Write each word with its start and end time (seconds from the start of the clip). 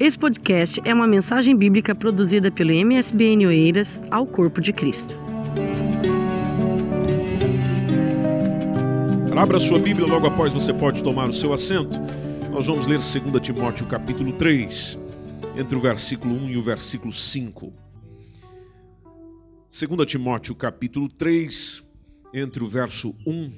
Esse 0.00 0.18
podcast 0.18 0.80
é 0.86 0.94
uma 0.94 1.06
mensagem 1.06 1.54
bíblica 1.54 1.94
produzida 1.94 2.50
pelo 2.50 2.72
MSBN 2.72 3.46
Oeiras 3.46 4.02
ao 4.10 4.26
Corpo 4.26 4.58
de 4.58 4.72
Cristo. 4.72 5.14
Abra 9.36 9.60
sua 9.60 9.78
Bíblia, 9.78 10.06
logo 10.06 10.26
após 10.26 10.54
você 10.54 10.72
pode 10.72 11.04
tomar 11.04 11.28
o 11.28 11.34
seu 11.34 11.52
assento. 11.52 11.98
Nós 12.50 12.66
vamos 12.66 12.86
ler 12.86 12.96
2 12.96 13.12
Timóteo 13.42 13.86
capítulo 13.86 14.32
3, 14.32 14.98
entre 15.58 15.76
o 15.76 15.80
versículo 15.80 16.34
1 16.34 16.48
e 16.48 16.56
o 16.56 16.62
versículo 16.62 17.12
5. 17.12 17.70
2 19.68 20.06
Timóteo 20.06 20.54
capítulo 20.54 21.10
3, 21.10 21.84
entre 22.32 22.64
o 22.64 22.66
verso 22.66 23.14
1 23.26 23.52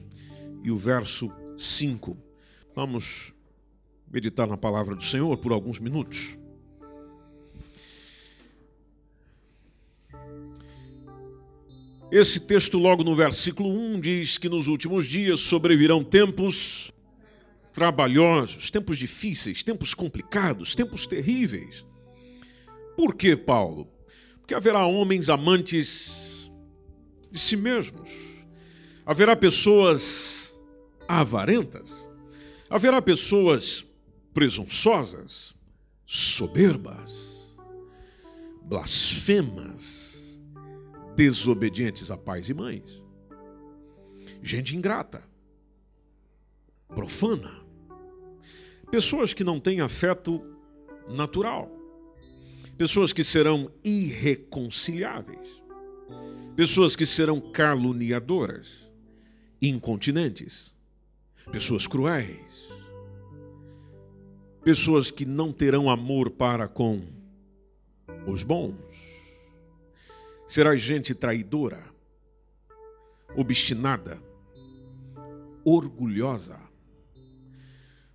e 0.64 0.72
o 0.72 0.76
verso 0.76 1.30
5. 1.56 2.16
Vamos 2.74 3.32
meditar 4.12 4.46
na 4.46 4.58
palavra 4.58 4.94
do 4.94 5.02
Senhor 5.02 5.34
por 5.38 5.52
alguns 5.52 5.80
minutos. 5.80 6.38
Esse 12.12 12.38
texto, 12.38 12.76
logo 12.76 13.02
no 13.02 13.16
versículo 13.16 13.70
1, 13.70 13.98
diz 13.98 14.36
que 14.36 14.46
nos 14.46 14.68
últimos 14.68 15.06
dias 15.06 15.40
sobrevirão 15.40 16.04
tempos 16.04 16.92
trabalhosos, 17.72 18.70
tempos 18.70 18.98
difíceis, 18.98 19.62
tempos 19.64 19.94
complicados, 19.94 20.74
tempos 20.74 21.06
terríveis. 21.06 21.86
Por 22.98 23.14
que, 23.14 23.34
Paulo? 23.34 23.88
Porque 24.38 24.54
haverá 24.54 24.84
homens 24.84 25.30
amantes 25.30 26.52
de 27.30 27.38
si 27.38 27.56
mesmos, 27.56 28.10
haverá 29.06 29.34
pessoas 29.34 30.54
avarentas, 31.08 32.06
haverá 32.68 33.00
pessoas 33.00 33.86
presunçosas, 34.34 35.54
soberbas, 36.04 37.10
blasfemas, 38.62 40.01
desobedientes 41.16 42.10
a 42.10 42.16
pais 42.16 42.48
e 42.48 42.54
mães, 42.54 43.02
gente 44.42 44.76
ingrata, 44.76 45.22
profana, 46.88 47.62
pessoas 48.90 49.32
que 49.32 49.44
não 49.44 49.60
têm 49.60 49.80
afeto 49.80 50.44
natural, 51.08 51.70
pessoas 52.76 53.12
que 53.12 53.24
serão 53.24 53.70
irreconciliáveis, 53.84 55.62
pessoas 56.56 56.96
que 56.96 57.06
serão 57.06 57.40
caluniadoras, 57.40 58.90
incontinentes, 59.60 60.74
pessoas 61.50 61.86
cruéis, 61.86 62.68
pessoas 64.64 65.10
que 65.10 65.24
não 65.24 65.52
terão 65.52 65.88
amor 65.90 66.30
para 66.30 66.68
com 66.68 67.02
os 68.26 68.42
bons. 68.42 69.11
Será 70.46 70.76
gente 70.76 71.14
traidora, 71.14 71.82
obstinada, 73.36 74.22
orgulhosa, 75.64 76.60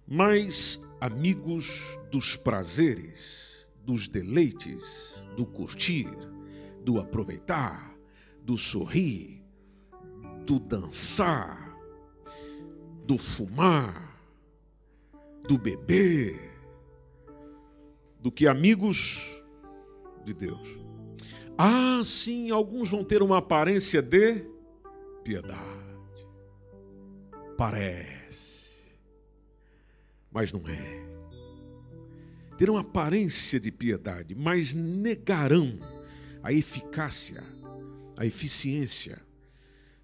mas 0.08 0.84
amigos 1.02 2.00
dos 2.12 2.36
prazeres, 2.36 3.72
dos 3.84 4.08
deleites, 4.08 5.24
do 5.36 5.46
curtir, 5.46 6.10
do 6.84 7.00
aproveitar, 7.00 7.96
do 8.44 8.58
sorrir, 8.58 9.44
do 10.46 10.60
dançar, 10.60 11.78
do 13.06 13.18
fumar, 13.18 14.18
do 15.48 15.58
beber, 15.58 16.58
do 18.20 18.32
que 18.32 18.48
amigos 18.48 19.44
de 20.26 20.34
Deus. 20.34 20.87
Ah, 21.58 22.02
sim, 22.04 22.52
alguns 22.52 22.90
vão 22.90 23.04
ter 23.04 23.24
uma 23.24 23.40
aparência 23.40 24.02
de 24.02 24.46
piedade. 25.24 25.58
Parece, 27.58 28.86
mas 30.32 30.52
não 30.52 30.62
é. 30.68 31.08
Terão 32.58 32.78
aparência 32.78 33.60
de 33.60 33.72
piedade, 33.72 34.36
mas 34.36 34.74
negarão 34.74 35.80
a 36.44 36.54
eficácia, 36.54 37.44
a 38.16 38.26
eficiência 38.26 39.20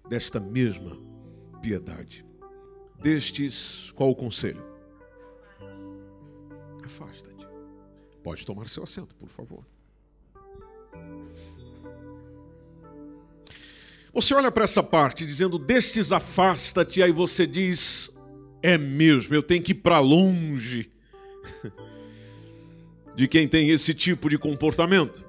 desta 0.08 0.40
mesma 0.40 0.98
piedade. 1.62 2.26
Destes, 3.00 3.92
qual 3.92 4.10
o 4.10 4.16
conselho? 4.16 4.62
Afasta-te. 6.84 7.46
Pode 8.22 8.44
tomar 8.44 8.66
seu 8.68 8.82
assento, 8.82 9.14
por 9.14 9.28
favor. 9.28 9.64
Você 14.14 14.32
olha 14.32 14.50
para 14.50 14.64
essa 14.64 14.82
parte 14.82 15.26
dizendo: 15.26 15.58
Destes 15.58 16.12
afasta-te, 16.12 17.02
aí 17.02 17.12
você 17.12 17.46
diz: 17.46 18.10
É 18.62 18.78
mesmo, 18.78 19.34
eu 19.34 19.42
tenho 19.42 19.62
que 19.62 19.72
ir 19.72 19.76
para 19.76 19.98
longe 19.98 20.90
de 23.16 23.26
quem 23.28 23.48
tem 23.48 23.70
esse 23.70 23.92
tipo 23.92 24.30
de 24.30 24.38
comportamento. 24.38 25.24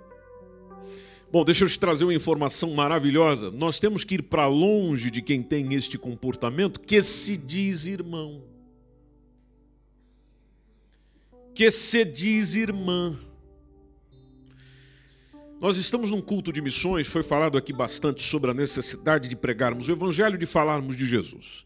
Bom, 1.32 1.44
deixa 1.44 1.66
eu 1.66 1.70
te 1.70 1.80
trazer 1.80 2.06
uma 2.06 2.14
informação 2.14 2.74
maravilhosa. 2.74 3.52
Nós 3.52 3.80
temos 3.80 4.04
que 4.04 4.16
ir 4.16 4.22
para 4.22 4.48
longe 4.48 5.12
de 5.12 5.22
quem 5.22 5.42
tem 5.42 5.74
este 5.74 5.98
comportamento 5.98 6.80
que 6.80 7.02
se 7.02 7.36
diz 7.36 7.86
irmão 7.86 8.56
que 11.56 11.72
se 11.72 12.04
diz 12.04 12.54
irmã. 12.54 13.18
Nós 15.66 15.78
estamos 15.78 16.12
num 16.12 16.22
culto 16.22 16.54
de 16.54 16.62
missões, 16.62 17.08
foi 17.08 17.24
falado 17.24 17.58
aqui 17.58 17.74
bastante 17.74 18.22
sobre 18.22 18.52
a 18.52 18.54
necessidade 18.54 19.28
de 19.28 19.36
pregarmos 19.36 19.90
o 19.90 19.92
evangelho, 19.92 20.38
de 20.38 20.46
falarmos 20.46 20.96
de 20.96 21.08
Jesus. 21.08 21.66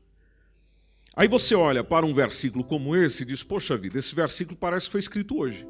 Aí 1.13 1.27
você 1.27 1.53
olha 1.53 1.83
para 1.83 2.05
um 2.05 2.13
versículo 2.13 2.63
como 2.63 2.95
esse 2.95 3.23
e 3.23 3.25
diz: 3.25 3.43
Poxa 3.43 3.75
vida, 3.75 3.99
esse 3.99 4.15
versículo 4.15 4.55
parece 4.55 4.85
que 4.85 4.93
foi 4.93 5.01
escrito 5.01 5.37
hoje. 5.37 5.67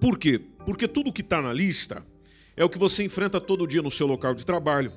Por 0.00 0.18
quê? 0.18 0.40
Porque 0.64 0.88
tudo 0.88 1.12
que 1.12 1.20
está 1.20 1.42
na 1.42 1.52
lista 1.52 2.02
é 2.56 2.64
o 2.64 2.70
que 2.70 2.78
você 2.78 3.04
enfrenta 3.04 3.38
todo 3.38 3.66
dia 3.66 3.82
no 3.82 3.90
seu 3.90 4.06
local 4.06 4.32
de 4.34 4.46
trabalho, 4.46 4.90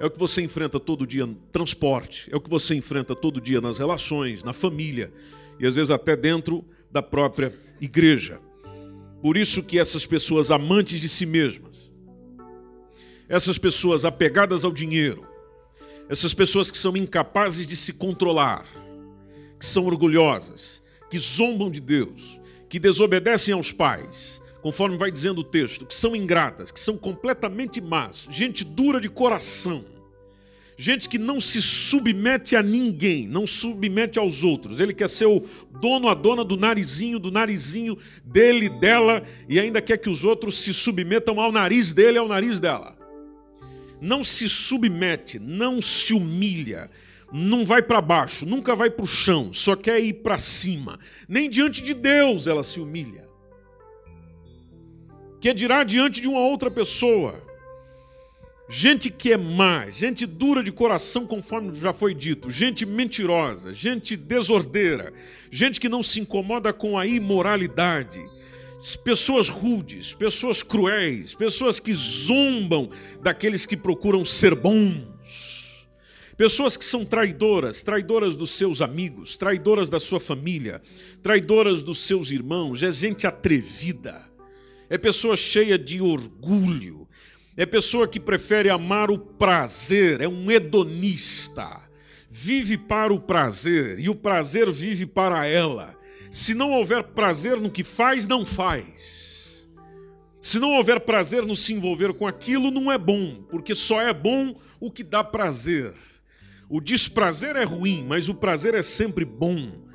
é 0.00 0.06
o 0.06 0.10
que 0.10 0.18
você 0.18 0.42
enfrenta 0.42 0.80
todo 0.80 1.06
dia 1.06 1.24
no 1.24 1.36
transporte, 1.52 2.28
é 2.32 2.36
o 2.36 2.40
que 2.40 2.50
você 2.50 2.74
enfrenta 2.74 3.14
todo 3.14 3.40
dia 3.40 3.60
nas 3.60 3.78
relações, 3.78 4.42
na 4.42 4.52
família, 4.52 5.12
e 5.60 5.64
às 5.64 5.76
vezes 5.76 5.92
até 5.92 6.16
dentro 6.16 6.64
da 6.90 7.00
própria 7.00 7.56
igreja. 7.80 8.40
Por 9.20 9.36
isso 9.36 9.62
que 9.62 9.78
essas 9.78 10.04
pessoas 10.04 10.50
amantes 10.50 11.00
de 11.00 11.08
si 11.08 11.26
mesmas, 11.26 11.90
essas 13.28 13.58
pessoas 13.58 14.04
apegadas 14.04 14.64
ao 14.64 14.72
dinheiro, 14.72 15.26
essas 16.08 16.32
pessoas 16.32 16.70
que 16.70 16.78
são 16.78 16.96
incapazes 16.96 17.66
de 17.66 17.76
se 17.76 17.92
controlar, 17.92 18.64
que 19.58 19.66
são 19.66 19.86
orgulhosas, 19.86 20.82
que 21.10 21.18
zombam 21.18 21.70
de 21.70 21.80
Deus, 21.80 22.40
que 22.68 22.78
desobedecem 22.78 23.54
aos 23.54 23.72
pais, 23.72 24.40
conforme 24.62 24.96
vai 24.96 25.10
dizendo 25.10 25.40
o 25.40 25.44
texto, 25.44 25.86
que 25.86 25.94
são 25.94 26.14
ingratas, 26.14 26.70
que 26.70 26.80
são 26.80 26.96
completamente 26.96 27.80
más, 27.80 28.26
gente 28.30 28.64
dura 28.64 29.00
de 29.00 29.08
coração, 29.08 29.84
Gente 30.78 31.08
que 31.08 31.18
não 31.18 31.40
se 31.40 31.62
submete 31.62 32.54
a 32.54 32.62
ninguém, 32.62 33.26
não 33.26 33.46
submete 33.46 34.18
aos 34.18 34.44
outros. 34.44 34.78
Ele 34.78 34.92
quer 34.92 35.08
ser 35.08 35.24
o 35.24 35.42
dono, 35.80 36.08
a 36.08 36.14
dona 36.14 36.44
do 36.44 36.56
narizinho, 36.56 37.18
do 37.18 37.30
narizinho 37.30 37.96
dele, 38.22 38.68
dela, 38.68 39.22
e 39.48 39.58
ainda 39.58 39.80
quer 39.80 39.96
que 39.96 40.10
os 40.10 40.22
outros 40.22 40.58
se 40.58 40.74
submetam 40.74 41.40
ao 41.40 41.50
nariz 41.50 41.94
dele, 41.94 42.18
ao 42.18 42.28
nariz 42.28 42.60
dela. 42.60 42.94
Não 44.02 44.22
se 44.22 44.50
submete, 44.50 45.38
não 45.38 45.80
se 45.80 46.12
humilha, 46.12 46.90
não 47.32 47.64
vai 47.64 47.80
para 47.80 48.02
baixo, 48.02 48.44
nunca 48.44 48.76
vai 48.76 48.90
para 48.90 49.04
o 49.04 49.08
chão, 49.08 49.54
só 49.54 49.74
quer 49.74 49.98
ir 50.00 50.14
para 50.14 50.36
cima. 50.36 50.98
Nem 51.26 51.48
diante 51.48 51.82
de 51.82 51.94
Deus 51.94 52.46
ela 52.46 52.62
se 52.62 52.80
humilha. 52.80 53.26
Quer 55.40 55.54
dirá 55.54 55.84
diante 55.84 56.20
de 56.20 56.28
uma 56.28 56.40
outra 56.40 56.70
pessoa. 56.70 57.45
Gente 58.68 59.10
que 59.10 59.32
é 59.32 59.36
má, 59.36 59.88
gente 59.90 60.26
dura 60.26 60.60
de 60.60 60.72
coração, 60.72 61.24
conforme 61.24 61.72
já 61.72 61.92
foi 61.92 62.12
dito, 62.12 62.50
gente 62.50 62.84
mentirosa, 62.84 63.72
gente 63.72 64.16
desordeira, 64.16 65.12
gente 65.52 65.80
que 65.80 65.88
não 65.88 66.02
se 66.02 66.18
incomoda 66.18 66.72
com 66.72 66.98
a 66.98 67.06
imoralidade, 67.06 68.18
pessoas 69.04 69.48
rudes, 69.48 70.14
pessoas 70.14 70.64
cruéis, 70.64 71.32
pessoas 71.32 71.78
que 71.78 71.94
zombam 71.94 72.90
daqueles 73.22 73.64
que 73.64 73.76
procuram 73.76 74.24
ser 74.24 74.56
bons, 74.56 75.86
pessoas 76.36 76.76
que 76.76 76.84
são 76.84 77.04
traidoras, 77.04 77.84
traidoras 77.84 78.36
dos 78.36 78.50
seus 78.50 78.82
amigos, 78.82 79.38
traidoras 79.38 79.88
da 79.88 80.00
sua 80.00 80.18
família, 80.18 80.82
traidoras 81.22 81.84
dos 81.84 82.00
seus 82.00 82.32
irmãos, 82.32 82.82
é 82.82 82.90
gente 82.90 83.28
atrevida, 83.28 84.28
é 84.90 84.98
pessoa 84.98 85.36
cheia 85.36 85.78
de 85.78 86.00
orgulho 86.00 87.05
é 87.56 87.64
pessoa 87.64 88.06
que 88.06 88.20
prefere 88.20 88.68
amar 88.68 89.10
o 89.10 89.18
prazer, 89.18 90.20
é 90.20 90.28
um 90.28 90.50
hedonista. 90.50 91.80
Vive 92.28 92.76
para 92.76 93.14
o 93.14 93.20
prazer 93.20 93.98
e 93.98 94.10
o 94.10 94.14
prazer 94.14 94.70
vive 94.70 95.06
para 95.06 95.46
ela. 95.46 95.94
Se 96.30 96.52
não 96.52 96.72
houver 96.72 97.02
prazer 97.02 97.58
no 97.58 97.70
que 97.70 97.82
faz, 97.82 98.26
não 98.26 98.44
faz. 98.44 99.66
Se 100.38 100.58
não 100.58 100.74
houver 100.74 101.00
prazer 101.00 101.44
no 101.46 101.56
se 101.56 101.72
envolver 101.72 102.12
com 102.12 102.26
aquilo, 102.26 102.70
não 102.70 102.92
é 102.92 102.98
bom, 102.98 103.42
porque 103.48 103.74
só 103.74 104.02
é 104.02 104.12
bom 104.12 104.54
o 104.78 104.90
que 104.90 105.02
dá 105.02 105.24
prazer. 105.24 105.94
O 106.68 106.80
desprazer 106.80 107.56
é 107.56 107.64
ruim, 107.64 108.04
mas 108.06 108.28
o 108.28 108.34
prazer 108.34 108.74
é 108.74 108.82
sempre 108.82 109.24
bom. 109.24 109.86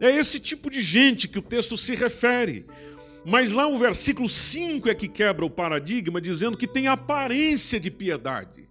É 0.00 0.10
esse 0.10 0.40
tipo 0.40 0.70
de 0.70 0.80
gente 0.80 1.28
que 1.28 1.38
o 1.38 1.42
texto 1.42 1.76
se 1.76 1.94
refere. 1.94 2.64
Mas 3.24 3.52
lá 3.52 3.66
o 3.66 3.78
versículo 3.78 4.28
5 4.28 4.88
é 4.88 4.94
que 4.94 5.06
quebra 5.06 5.44
o 5.44 5.50
paradigma, 5.50 6.20
dizendo 6.20 6.56
que 6.56 6.66
tem 6.66 6.88
aparência 6.88 7.78
de 7.78 7.90
piedade, 7.90 8.68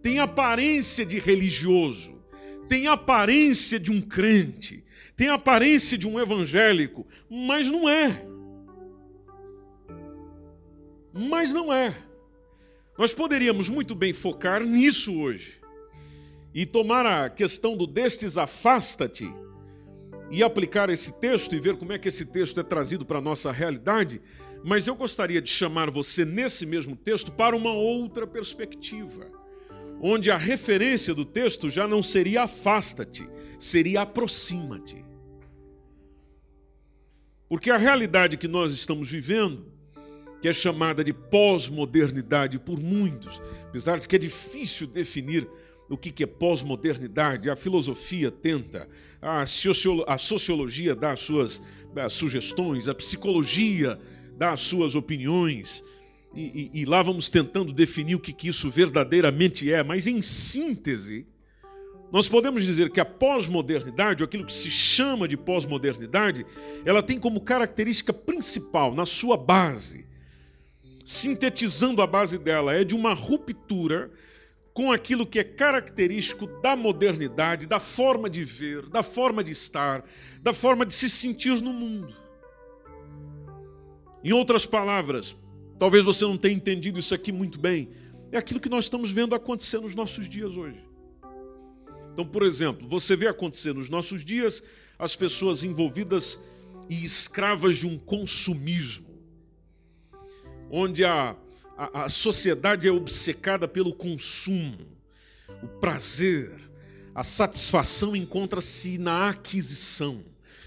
tem 0.00 0.20
aparência 0.20 1.04
de 1.04 1.18
religioso, 1.18 2.22
tem 2.68 2.86
aparência 2.86 3.80
de 3.80 3.90
um 3.90 4.00
crente, 4.00 4.84
tem 5.16 5.28
aparência 5.28 5.98
de 5.98 6.06
um 6.06 6.20
evangélico, 6.20 7.06
mas 7.28 7.68
não 7.68 7.88
é. 7.88 8.24
Mas 11.12 11.52
não 11.52 11.72
é. 11.72 11.96
Nós 12.96 13.12
poderíamos 13.12 13.68
muito 13.68 13.94
bem 13.94 14.12
focar 14.12 14.62
nisso 14.62 15.18
hoje 15.18 15.60
e 16.54 16.64
tomar 16.64 17.04
a 17.06 17.28
questão 17.28 17.76
do 17.76 17.86
destes 17.86 18.36
afasta-te 18.36 19.28
e 20.30 20.42
aplicar 20.42 20.88
esse 20.88 21.12
texto 21.20 21.54
e 21.54 21.60
ver 21.60 21.76
como 21.76 21.92
é 21.92 21.98
que 21.98 22.08
esse 22.08 22.24
texto 22.24 22.60
é 22.60 22.62
trazido 22.62 23.04
para 23.04 23.18
a 23.18 23.22
nossa 23.22 23.50
realidade, 23.50 24.20
mas 24.62 24.86
eu 24.86 24.94
gostaria 24.94 25.42
de 25.42 25.50
chamar 25.50 25.90
você 25.90 26.24
nesse 26.24 26.64
mesmo 26.64 26.94
texto 26.94 27.32
para 27.32 27.56
uma 27.56 27.72
outra 27.72 28.26
perspectiva, 28.26 29.26
onde 30.00 30.30
a 30.30 30.36
referência 30.36 31.14
do 31.14 31.24
texto 31.24 31.68
já 31.68 31.88
não 31.88 32.02
seria 32.02 32.44
afasta-te, 32.44 33.28
seria 33.58 34.02
aproxima-te. 34.02 35.04
Porque 37.48 37.70
a 37.70 37.76
realidade 37.76 38.36
que 38.36 38.46
nós 38.46 38.72
estamos 38.72 39.10
vivendo, 39.10 39.66
que 40.40 40.48
é 40.48 40.52
chamada 40.52 41.02
de 41.02 41.12
pós-modernidade 41.12 42.58
por 42.58 42.78
muitos, 42.78 43.42
apesar 43.68 43.98
de 43.98 44.06
que 44.06 44.14
é 44.14 44.18
difícil 44.18 44.86
definir 44.86 45.48
o 45.90 45.98
que 45.98 46.22
é 46.22 46.26
pós-modernidade, 46.26 47.50
a 47.50 47.56
filosofia 47.56 48.30
tenta, 48.30 48.88
a 49.20 50.16
sociologia 50.16 50.94
dá 50.94 51.10
as 51.10 51.20
suas 51.20 51.60
sugestões, 52.08 52.88
a 52.88 52.94
psicologia 52.94 53.98
dá 54.38 54.52
as 54.52 54.60
suas 54.60 54.94
opiniões, 54.94 55.84
e, 56.32 56.70
e, 56.72 56.80
e 56.82 56.84
lá 56.84 57.02
vamos 57.02 57.28
tentando 57.28 57.72
definir 57.72 58.14
o 58.14 58.20
que, 58.20 58.48
isso 58.48 58.70
verdadeiramente 58.70 59.70
é, 59.72 59.82
mas 59.82 60.06
em 60.06 60.22
síntese, 60.22 61.26
nós 62.12 62.28
podemos 62.28 62.64
dizer 62.64 62.90
que 62.90 63.00
a 63.00 63.04
pós-modernidade, 63.04 64.22
ou 64.22 64.26
aquilo 64.26 64.46
que 64.46 64.52
se 64.52 64.70
chama 64.70 65.26
de 65.26 65.36
pós-modernidade, 65.36 66.46
ela 66.84 67.02
tem 67.02 67.18
como 67.18 67.40
característica 67.40 68.12
principal, 68.12 68.94
na 68.94 69.04
sua 69.04 69.36
base, 69.36 70.06
sintetizando 71.04 72.00
a 72.00 72.06
base 72.06 72.38
dela, 72.38 72.74
é 72.74 72.84
de 72.84 72.94
uma 72.94 73.12
ruptura 73.12 74.10
com 74.80 74.90
aquilo 74.90 75.26
que 75.26 75.38
é 75.38 75.44
característico 75.44 76.46
da 76.62 76.74
modernidade, 76.74 77.66
da 77.66 77.78
forma 77.78 78.30
de 78.30 78.42
ver, 78.42 78.88
da 78.88 79.02
forma 79.02 79.44
de 79.44 79.50
estar, 79.50 80.02
da 80.40 80.54
forma 80.54 80.86
de 80.86 80.94
se 80.94 81.10
sentir 81.10 81.60
no 81.60 81.70
mundo. 81.70 82.16
Em 84.24 84.32
outras 84.32 84.64
palavras, 84.64 85.36
talvez 85.78 86.02
você 86.02 86.24
não 86.24 86.38
tenha 86.38 86.54
entendido 86.54 86.98
isso 86.98 87.14
aqui 87.14 87.30
muito 87.30 87.60
bem, 87.60 87.90
é 88.32 88.38
aquilo 88.38 88.58
que 88.58 88.70
nós 88.70 88.86
estamos 88.86 89.10
vendo 89.10 89.34
acontecer 89.34 89.78
nos 89.80 89.94
nossos 89.94 90.26
dias 90.26 90.56
hoje. 90.56 90.82
Então, 92.14 92.24
por 92.24 92.42
exemplo, 92.42 92.88
você 92.88 93.14
vê 93.14 93.28
acontecer 93.28 93.74
nos 93.74 93.90
nossos 93.90 94.24
dias 94.24 94.62
as 94.98 95.14
pessoas 95.14 95.62
envolvidas 95.62 96.40
e 96.88 97.04
escravas 97.04 97.76
de 97.76 97.86
um 97.86 97.98
consumismo, 97.98 99.14
onde 100.70 101.04
a 101.04 101.36
a, 101.80 102.08
sociedade 102.10 102.86
é 102.86 102.92
obcecada 102.92 103.66
pelo 103.66 103.94
consumo, 103.94 104.76
o 105.62 105.66
prazer, 105.66 106.52
a 107.14 107.24
satisfação 107.24 108.14
encontra-se 108.14 108.98
na 108.98 109.30
aquisição. 109.30 110.22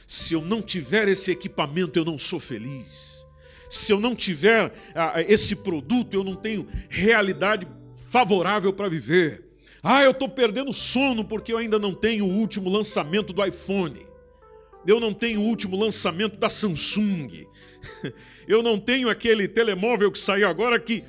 Se 0.08 0.34
eu 0.34 0.42
não 0.42 0.62
tiver 0.62 1.08
esse 1.08 1.30
equipamento, 1.30 2.00
eu 2.00 2.04
não 2.06 2.18
sou 2.18 2.40
feliz. 2.40 3.14
Se 3.70 3.92
eu 3.92 4.00
não 4.00 4.16
tiver 4.16 4.74
ah, 4.96 5.22
esse 5.22 5.56
produto, 5.56 6.14
eu 6.14 6.24
não 6.24 6.36
tenho 6.36 6.68
realidade 6.90 7.68
favorável 8.10 8.74
para 8.74 8.90
viver. 8.90 9.44
Ah, 9.84 10.04
eu 10.04 10.12
estou 10.12 10.30
perdendo 10.30 10.74
sono 10.74 11.24
porque 11.24 11.54
eu 11.54 11.58
ainda 11.58 11.78
não 11.78 11.94
tenho 11.94 12.26
o 12.26 12.38
último 12.38 12.70
lançamento 12.70 13.34
do 13.34 13.46
iPhone. 13.46 14.13
Eu 14.86 15.00
não 15.00 15.14
tenho 15.14 15.42
o 15.42 15.46
último 15.46 15.78
lançamento 15.78 16.38
da 16.38 16.50
Samsung. 16.50 17.48
Eu 18.48 18.62
não 18.62 18.78
tenho 18.78 19.10
aquele 19.10 19.48
telemóvel 19.48 20.12
que 20.12 20.20
saiu 20.20 20.48
agora 20.48 20.80
que 20.80 21.04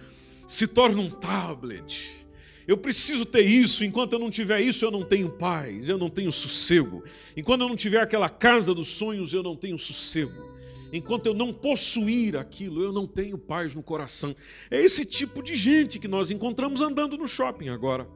se 0.46 0.66
torna 0.66 1.00
um 1.00 1.10
tablet. 1.10 2.26
Eu 2.66 2.76
preciso 2.76 3.26
ter 3.26 3.42
isso, 3.42 3.84
enquanto 3.84 4.14
eu 4.14 4.18
não 4.18 4.30
tiver 4.30 4.60
isso, 4.60 4.86
eu 4.86 4.90
não 4.90 5.02
tenho 5.02 5.28
paz, 5.28 5.86
eu 5.86 5.98
não 5.98 6.08
tenho 6.08 6.32
sossego. 6.32 7.04
Enquanto 7.36 7.60
eu 7.60 7.68
não 7.68 7.76
tiver 7.76 8.00
aquela 8.00 8.30
casa 8.30 8.74
dos 8.74 8.88
sonhos, 8.88 9.34
eu 9.34 9.42
não 9.42 9.54
tenho 9.54 9.78
sossego. 9.78 10.54
Enquanto 10.90 11.26
eu 11.26 11.34
não 11.34 11.52
possuir 11.52 12.36
aquilo, 12.36 12.82
eu 12.82 12.92
não 12.92 13.06
tenho 13.06 13.36
paz 13.36 13.74
no 13.74 13.82
coração. 13.82 14.34
É 14.70 14.80
esse 14.80 15.04
tipo 15.04 15.42
de 15.42 15.54
gente 15.56 15.98
que 15.98 16.08
nós 16.08 16.30
encontramos 16.30 16.80
andando 16.80 17.18
no 17.18 17.26
shopping 17.26 17.68
agora. 17.68 18.08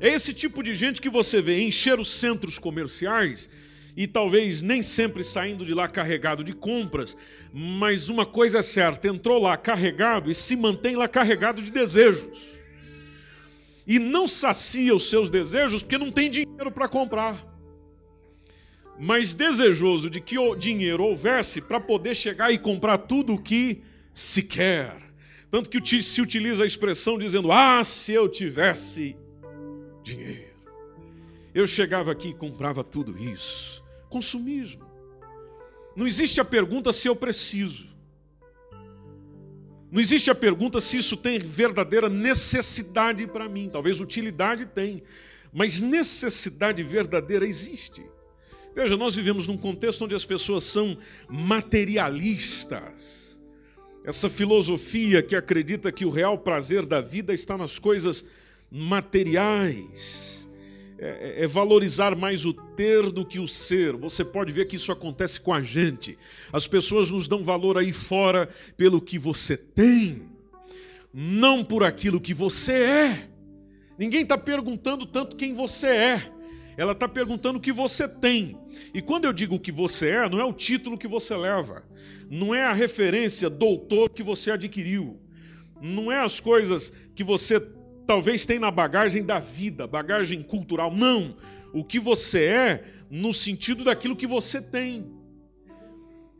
É 0.00 0.08
esse 0.08 0.32
tipo 0.32 0.62
de 0.62 0.74
gente 0.74 0.98
que 0.98 1.10
você 1.10 1.42
vê 1.42 1.60
encher 1.60 2.00
os 2.00 2.10
centros 2.10 2.58
comerciais 2.58 3.50
e 3.94 4.06
talvez 4.06 4.62
nem 4.62 4.82
sempre 4.82 5.22
saindo 5.22 5.62
de 5.62 5.74
lá 5.74 5.86
carregado 5.86 6.42
de 6.42 6.54
compras, 6.54 7.14
mas 7.52 8.08
uma 8.08 8.24
coisa 8.24 8.60
é 8.60 8.62
certa: 8.62 9.08
entrou 9.08 9.42
lá 9.42 9.58
carregado 9.58 10.30
e 10.30 10.34
se 10.34 10.56
mantém 10.56 10.96
lá 10.96 11.06
carregado 11.06 11.60
de 11.60 11.70
desejos. 11.70 12.40
E 13.86 13.98
não 13.98 14.26
sacia 14.26 14.94
os 14.94 15.10
seus 15.10 15.28
desejos 15.28 15.82
porque 15.82 15.98
não 15.98 16.10
tem 16.10 16.30
dinheiro 16.30 16.70
para 16.72 16.88
comprar. 16.88 17.46
Mas 18.98 19.34
desejoso 19.34 20.08
de 20.08 20.20
que 20.20 20.38
o 20.38 20.54
dinheiro 20.54 21.04
houvesse 21.04 21.60
para 21.60 21.80
poder 21.80 22.14
chegar 22.14 22.50
e 22.50 22.58
comprar 22.58 22.96
tudo 22.98 23.34
o 23.34 23.42
que 23.42 23.82
se 24.14 24.42
quer. 24.42 24.96
Tanto 25.50 25.68
que 25.68 26.02
se 26.02 26.22
utiliza 26.22 26.64
a 26.64 26.66
expressão 26.66 27.18
dizendo: 27.18 27.52
Ah, 27.52 27.84
se 27.84 28.12
eu 28.12 28.28
tivesse 28.28 29.14
dinheiro. 30.02 30.50
Eu 31.54 31.66
chegava 31.66 32.12
aqui 32.12 32.28
e 32.28 32.34
comprava 32.34 32.84
tudo 32.84 33.18
isso. 33.18 33.82
Consumismo. 34.08 34.88
Não 35.96 36.06
existe 36.06 36.40
a 36.40 36.44
pergunta 36.44 36.92
se 36.92 37.08
eu 37.08 37.16
preciso. 37.16 37.88
Não 39.90 40.00
existe 40.00 40.30
a 40.30 40.34
pergunta 40.34 40.80
se 40.80 40.98
isso 40.98 41.16
tem 41.16 41.38
verdadeira 41.38 42.08
necessidade 42.08 43.26
para 43.26 43.48
mim. 43.48 43.68
Talvez 43.68 43.98
utilidade 43.98 44.66
tem, 44.66 45.02
mas 45.52 45.80
necessidade 45.80 46.82
verdadeira 46.82 47.44
existe. 47.44 48.02
Veja, 48.74 48.96
nós 48.96 49.16
vivemos 49.16 49.48
num 49.48 49.56
contexto 49.56 50.04
onde 50.04 50.14
as 50.14 50.24
pessoas 50.24 50.62
são 50.62 50.96
materialistas. 51.28 53.36
Essa 54.04 54.30
filosofia 54.30 55.22
que 55.22 55.34
acredita 55.34 55.90
que 55.90 56.04
o 56.04 56.10
real 56.10 56.38
prazer 56.38 56.86
da 56.86 57.00
vida 57.00 57.34
está 57.34 57.58
nas 57.58 57.78
coisas. 57.78 58.24
É, 61.02 61.40
é, 61.40 61.44
é, 61.44 61.46
valorizar 61.46 62.14
mais 62.14 62.44
o 62.44 62.52
ter 62.52 63.10
do 63.10 63.24
que 63.24 63.38
o 63.38 63.48
ser. 63.48 63.96
Você 63.96 64.22
pode 64.22 64.52
ver 64.52 64.66
que 64.66 64.76
isso 64.76 64.92
acontece 64.92 65.40
com 65.40 65.54
a 65.54 65.62
gente. 65.62 66.18
As 66.52 66.66
pessoas 66.66 67.10
nos 67.10 67.26
dão 67.26 67.42
valor 67.42 67.78
aí 67.78 67.90
fora 67.90 68.50
pelo 68.76 69.00
que 69.00 69.18
você 69.18 69.56
tem, 69.56 70.28
não 71.10 71.64
por 71.64 71.82
aquilo 71.82 72.20
que 72.20 72.34
você 72.34 72.72
é. 72.74 73.28
Ninguém 73.98 74.22
está 74.22 74.36
perguntando 74.36 75.06
tanto 75.06 75.36
quem 75.36 75.54
você 75.54 75.86
é. 75.86 76.32
Ela 76.76 76.92
está 76.92 77.08
perguntando 77.08 77.58
o 77.58 77.62
que 77.62 77.72
você 77.72 78.06
tem. 78.06 78.54
E 78.92 79.00
quando 79.00 79.24
eu 79.24 79.32
digo 79.32 79.54
o 79.54 79.60
que 79.60 79.72
você 79.72 80.10
é, 80.10 80.28
não 80.28 80.38
é 80.38 80.44
o 80.44 80.52
título 80.52 80.98
que 80.98 81.08
você 81.08 81.34
leva, 81.34 81.82
não 82.30 82.54
é 82.54 82.64
a 82.64 82.74
referência 82.74 83.48
doutor 83.48 84.10
que 84.10 84.22
você 84.22 84.50
adquiriu, 84.50 85.18
não 85.80 86.12
é 86.12 86.22
as 86.22 86.40
coisas 86.40 86.92
que 87.14 87.24
você 87.24 87.58
talvez 88.10 88.44
tem 88.44 88.58
na 88.58 88.72
bagagem 88.72 89.22
da 89.22 89.38
vida, 89.38 89.86
bagagem 89.86 90.42
cultural. 90.42 90.92
Não. 90.92 91.36
O 91.72 91.84
que 91.84 92.00
você 92.00 92.42
é 92.42 92.84
no 93.08 93.32
sentido 93.32 93.84
daquilo 93.84 94.16
que 94.16 94.26
você 94.26 94.60
tem. 94.60 95.14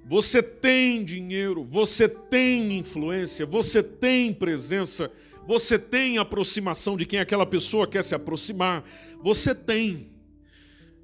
Você 0.04 0.42
tem 0.42 1.04
dinheiro, 1.04 1.62
você 1.62 2.08
tem 2.08 2.76
influência, 2.76 3.46
você 3.46 3.84
tem 3.84 4.34
presença, 4.34 5.12
você 5.46 5.78
tem 5.78 6.18
aproximação 6.18 6.96
de 6.96 7.06
quem 7.06 7.20
aquela 7.20 7.46
pessoa 7.46 7.86
quer 7.86 8.02
se 8.02 8.16
aproximar. 8.16 8.82
Você 9.22 9.54
tem. 9.54 10.10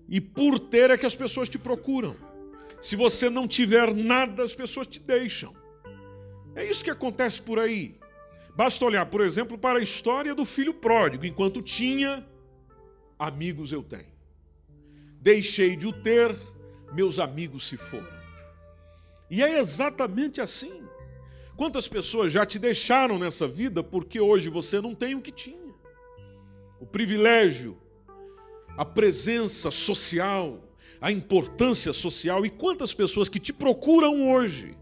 E 0.09 0.21
por 0.21 0.59
ter 0.59 0.91
é 0.91 0.99
que 0.99 1.07
as 1.07 1.15
pessoas 1.15 1.49
te 1.49 1.61
procuram. 1.61 2.17
Se 2.83 2.97
você 2.97 3.31
não 3.31 3.47
tiver 3.47 3.95
nada, 3.95 4.43
as 4.43 4.53
pessoas 4.57 4.89
te 4.89 4.99
deixam. 4.99 5.55
É 6.57 6.69
isso 6.69 6.83
que 6.83 6.91
acontece 6.91 7.41
por 7.41 7.61
aí. 7.61 7.95
Basta 8.57 8.87
olhar, 8.87 9.05
por 9.05 9.21
exemplo, 9.21 9.59
para 9.59 9.79
a 9.79 9.83
história 9.83 10.35
do 10.35 10.47
filho 10.47 10.73
pródigo. 10.73 11.27
Enquanto 11.27 11.61
tinha, 11.61 12.27
amigos 13.19 13.71
eu 13.71 13.83
tenho. 13.83 14.17
Deixei 15.21 15.77
de 15.77 15.87
o 15.87 15.93
ter, 15.93 16.35
meus 16.95 17.19
amigos 17.19 17.69
se 17.69 17.77
foram. 17.77 18.17
E 19.31 19.43
é 19.43 19.59
exatamente 19.59 20.41
assim. 20.41 20.83
Quantas 21.55 21.87
pessoas 21.87 22.33
já 22.33 22.47
te 22.47 22.59
deixaram 22.59 23.19
nessa 23.19 23.47
vida 23.47 23.83
porque 23.83 24.19
hoje 24.21 24.49
você 24.49 24.81
não 24.81 24.95
tem 24.95 25.15
o 25.15 25.21
que 25.21 25.33
tinha? 25.33 25.75
O 26.81 26.87
privilégio, 26.87 27.77
a 28.75 28.87
presença 28.87 29.71
social, 29.71 30.67
a 30.99 31.13
importância 31.13 31.93
social 31.93 32.47
e 32.47 32.49
quantas 32.49 32.95
pessoas 32.95 33.29
que 33.29 33.39
te 33.39 33.53
procuram 33.53 34.31
hoje 34.31 34.75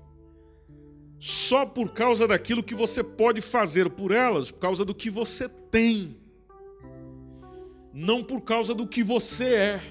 só 1.27 1.65
por 1.65 1.95
causa 1.95 2.29
daquilo 2.29 2.63
que 2.63 2.75
você 2.75 3.03
pode 3.03 3.41
fazer 3.41 3.89
por 3.89 4.13
elas, 4.13 4.51
por 4.51 4.59
causa 4.59 4.85
do 4.85 4.95
que 4.95 5.09
você 5.09 5.49
tem, 5.49 6.19
não 7.95 8.23
por 8.23 8.43
causa 8.43 8.75
do 8.75 8.87
que 8.87 9.03
você 9.03 9.55
é. 9.55 9.83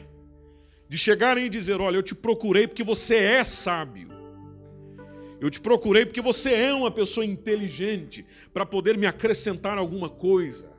De 0.87 0.95
chegarem 0.95 1.45
e 1.45 1.49
dizer: 1.49 1.81
Olha, 1.81 1.95
eu 1.95 2.03
te 2.03 2.13
procurei 2.13 2.67
porque 2.67 2.83
você 2.83 3.15
é 3.15 3.43
sábio. 3.43 4.09
Eu 5.41 5.49
te 5.49 5.59
procurei 5.59 6.05
porque 6.05 6.21
você 6.21 6.53
é 6.53 6.71
uma 6.71 6.91
pessoa 6.91 7.25
inteligente 7.25 8.23
para 8.53 8.63
poder 8.63 8.95
me 8.95 9.07
acrescentar 9.07 9.79
alguma 9.79 10.09
coisa. 10.09 10.69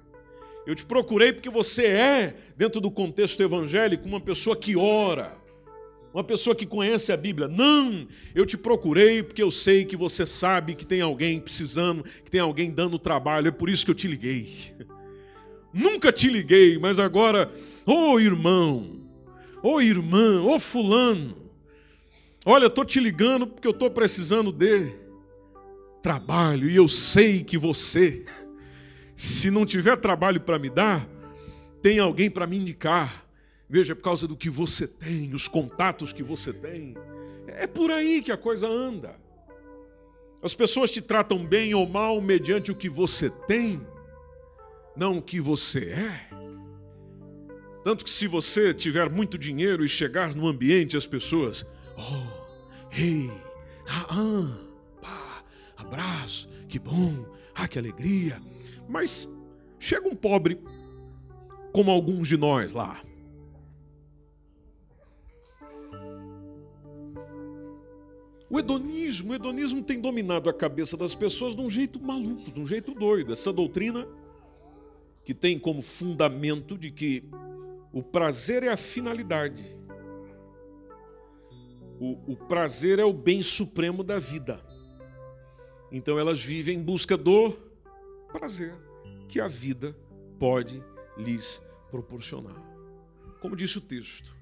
Eu 0.64 0.76
te 0.76 0.86
procurei 0.86 1.32
porque 1.32 1.50
você 1.50 1.86
é, 1.86 2.36
dentro 2.56 2.80
do 2.80 2.92
contexto 2.92 3.42
evangélico, 3.42 4.06
uma 4.06 4.20
pessoa 4.20 4.54
que 4.54 4.76
ora, 4.76 5.36
uma 6.14 6.22
pessoa 6.22 6.54
que 6.54 6.64
conhece 6.64 7.12
a 7.12 7.16
Bíblia. 7.16 7.48
Não, 7.48 8.06
eu 8.36 8.46
te 8.46 8.56
procurei 8.56 9.20
porque 9.20 9.42
eu 9.42 9.50
sei 9.50 9.84
que 9.84 9.96
você 9.96 10.24
sabe 10.24 10.76
que 10.76 10.86
tem 10.86 11.00
alguém 11.00 11.40
precisando, 11.40 12.04
que 12.04 12.30
tem 12.30 12.40
alguém 12.40 12.70
dando 12.70 13.00
trabalho, 13.00 13.48
é 13.48 13.50
por 13.50 13.68
isso 13.68 13.84
que 13.84 13.90
eu 13.90 13.96
te 13.96 14.06
liguei. 14.06 14.54
Nunca 15.74 16.12
te 16.12 16.30
liguei, 16.30 16.78
mas 16.78 17.00
agora, 17.00 17.52
ô 17.84 18.12
oh, 18.12 18.20
irmão, 18.20 19.00
ô 19.60 19.72
oh, 19.72 19.80
irmã, 19.80 20.40
ô 20.40 20.54
oh, 20.54 20.58
fulano, 20.60 21.36
olha, 22.46 22.66
eu 22.66 22.68
estou 22.68 22.84
te 22.84 23.00
ligando 23.00 23.48
porque 23.48 23.66
eu 23.66 23.72
estou 23.72 23.90
precisando 23.90 24.52
de 24.52 24.92
trabalho 26.00 26.70
e 26.70 26.76
eu 26.76 26.86
sei 26.86 27.42
que 27.42 27.58
você 27.58 28.24
se 29.16 29.50
não 29.50 29.66
tiver 29.66 29.96
trabalho 29.96 30.40
para 30.40 30.60
me 30.60 30.70
dar, 30.70 31.08
tem 31.82 31.98
alguém 31.98 32.30
para 32.30 32.46
me 32.46 32.56
indicar. 32.56 33.23
Veja, 33.74 33.90
é 33.90 33.96
por 33.96 34.02
causa 34.02 34.28
do 34.28 34.36
que 34.36 34.48
você 34.48 34.86
tem, 34.86 35.34
os 35.34 35.48
contatos 35.48 36.12
que 36.12 36.22
você 36.22 36.52
tem. 36.52 36.94
É 37.48 37.66
por 37.66 37.90
aí 37.90 38.22
que 38.22 38.30
a 38.30 38.36
coisa 38.36 38.68
anda. 38.68 39.16
As 40.40 40.54
pessoas 40.54 40.92
te 40.92 41.02
tratam 41.02 41.44
bem 41.44 41.74
ou 41.74 41.84
mal 41.84 42.20
mediante 42.20 42.70
o 42.70 42.76
que 42.76 42.88
você 42.88 43.28
tem, 43.28 43.84
não 44.96 45.18
o 45.18 45.22
que 45.22 45.40
você 45.40 45.90
é. 45.90 46.28
Tanto 47.82 48.04
que 48.04 48.12
se 48.12 48.28
você 48.28 48.72
tiver 48.72 49.10
muito 49.10 49.36
dinheiro 49.36 49.84
e 49.84 49.88
chegar 49.88 50.36
no 50.36 50.46
ambiente, 50.46 50.96
as 50.96 51.04
pessoas, 51.04 51.66
oh, 51.98 52.96
hey, 52.96 53.28
ah, 53.88 54.06
ah, 54.08 54.58
pá, 55.02 55.44
abraço, 55.76 56.48
que 56.68 56.78
bom, 56.78 57.26
ah, 57.52 57.66
que 57.66 57.76
alegria. 57.76 58.40
Mas 58.88 59.28
chega 59.80 60.06
um 60.06 60.14
pobre, 60.14 60.60
como 61.72 61.90
alguns 61.90 62.28
de 62.28 62.36
nós 62.36 62.72
lá. 62.72 63.02
O 68.50 68.58
hedonismo, 68.58 69.32
o 69.32 69.34
hedonismo 69.34 69.82
tem 69.82 70.00
dominado 70.00 70.48
a 70.48 70.52
cabeça 70.52 70.96
das 70.96 71.14
pessoas 71.14 71.54
de 71.56 71.60
um 71.60 71.70
jeito 71.70 72.00
maluco, 72.00 72.50
de 72.50 72.60
um 72.60 72.66
jeito 72.66 72.94
doido. 72.94 73.32
Essa 73.32 73.52
doutrina 73.52 74.06
que 75.24 75.32
tem 75.32 75.58
como 75.58 75.80
fundamento 75.80 76.76
de 76.76 76.90
que 76.90 77.24
o 77.92 78.02
prazer 78.02 78.62
é 78.62 78.68
a 78.68 78.76
finalidade. 78.76 79.64
O, 81.98 82.32
o 82.32 82.36
prazer 82.36 82.98
é 82.98 83.04
o 83.04 83.12
bem 83.12 83.42
supremo 83.42 84.04
da 84.04 84.18
vida. 84.18 84.60
Então 85.90 86.18
elas 86.18 86.42
vivem 86.42 86.78
em 86.78 86.82
busca 86.82 87.16
do 87.16 87.52
prazer 88.32 88.74
que 89.28 89.40
a 89.40 89.48
vida 89.48 89.96
pode 90.38 90.82
lhes 91.16 91.62
proporcionar. 91.90 92.60
Como 93.40 93.56
disse 93.56 93.78
o 93.78 93.80
texto, 93.80 94.36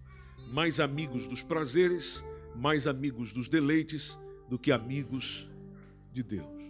mais 0.49 0.81
amigos 0.81 1.29
dos 1.29 1.43
prazeres, 1.43 2.25
mais 2.55 2.87
amigos 2.87 3.33
dos 3.33 3.49
deleites 3.49 4.19
do 4.49 4.59
que 4.59 4.73
amigos 4.73 5.49
de 6.13 6.23
Deus. 6.23 6.63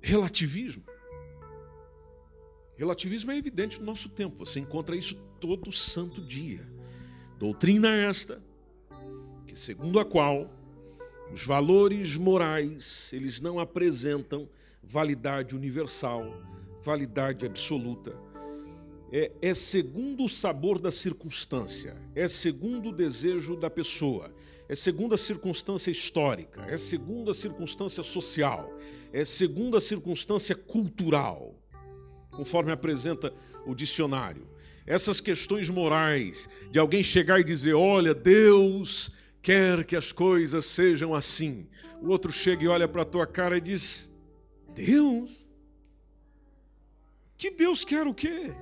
Relativismo. 0.00 0.84
Relativismo 2.76 3.30
é 3.30 3.36
evidente 3.36 3.78
no 3.78 3.84
nosso 3.84 4.08
tempo, 4.08 4.38
você 4.38 4.58
encontra 4.58 4.96
isso 4.96 5.14
todo 5.38 5.70
santo 5.70 6.22
dia. 6.22 6.66
Doutrina 7.38 7.94
esta, 7.94 8.42
que 9.46 9.54
segundo 9.54 10.00
a 10.00 10.04
qual 10.04 10.50
os 11.32 11.44
valores 11.44 12.16
morais, 12.16 13.10
eles 13.12 13.40
não 13.40 13.60
apresentam 13.60 14.48
validade 14.82 15.54
universal, 15.54 16.24
validade 16.82 17.46
absoluta. 17.46 18.29
É, 19.12 19.32
é, 19.42 19.54
segundo 19.54 20.24
o 20.24 20.28
sabor 20.28 20.80
da 20.80 20.90
circunstância, 20.90 21.96
é 22.14 22.28
segundo 22.28 22.90
o 22.90 22.92
desejo 22.92 23.56
da 23.56 23.68
pessoa, 23.68 24.32
é 24.68 24.74
segundo 24.76 25.14
a 25.14 25.18
circunstância 25.18 25.90
histórica, 25.90 26.64
é 26.68 26.78
segundo 26.78 27.28
a 27.28 27.34
circunstância 27.34 28.04
social, 28.04 28.72
é 29.12 29.24
segundo 29.24 29.76
a 29.76 29.80
circunstância 29.80 30.54
cultural, 30.54 31.56
conforme 32.30 32.70
apresenta 32.70 33.34
o 33.66 33.74
dicionário. 33.74 34.46
Essas 34.86 35.20
questões 35.20 35.68
morais, 35.68 36.48
de 36.70 36.78
alguém 36.78 37.02
chegar 37.02 37.40
e 37.40 37.44
dizer: 37.44 37.74
olha, 37.74 38.14
Deus 38.14 39.10
quer 39.42 39.84
que 39.84 39.96
as 39.96 40.12
coisas 40.12 40.64
sejam 40.64 41.16
assim. 41.16 41.66
O 42.00 42.10
outro 42.10 42.32
chega 42.32 42.64
e 42.64 42.68
olha 42.68 42.86
para 42.86 43.02
a 43.02 43.04
tua 43.04 43.26
cara 43.26 43.58
e 43.58 43.60
diz: 43.60 44.08
Deus? 44.72 45.30
Que 47.36 47.50
Deus 47.50 47.84
quer 47.84 48.06
o 48.06 48.14
quê? 48.14 48.52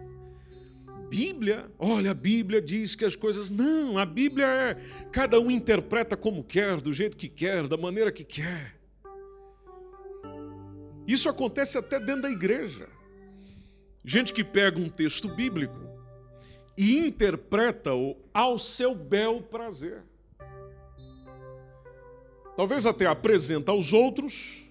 Bíblia, 1.18 1.68
olha, 1.76 2.12
a 2.12 2.14
Bíblia 2.14 2.62
diz 2.62 2.94
que 2.94 3.04
as 3.04 3.16
coisas. 3.16 3.50
Não, 3.50 3.98
a 3.98 4.06
Bíblia 4.06 4.46
é. 4.46 4.74
Cada 5.10 5.40
um 5.40 5.50
interpreta 5.50 6.16
como 6.16 6.44
quer, 6.44 6.80
do 6.80 6.92
jeito 6.92 7.16
que 7.16 7.28
quer, 7.28 7.66
da 7.66 7.76
maneira 7.76 8.12
que 8.12 8.22
quer. 8.22 8.76
Isso 11.08 11.28
acontece 11.28 11.76
até 11.76 11.98
dentro 11.98 12.22
da 12.22 12.30
igreja. 12.30 12.88
Gente 14.04 14.32
que 14.32 14.44
pega 14.44 14.78
um 14.78 14.88
texto 14.88 15.28
bíblico 15.28 15.76
e 16.76 16.98
interpreta-o 16.98 18.16
ao 18.32 18.56
seu 18.56 18.94
bel 18.94 19.42
prazer 19.42 20.04
talvez 22.56 22.86
até 22.86 23.06
apresenta 23.06 23.70
aos 23.70 23.92
outros, 23.92 24.64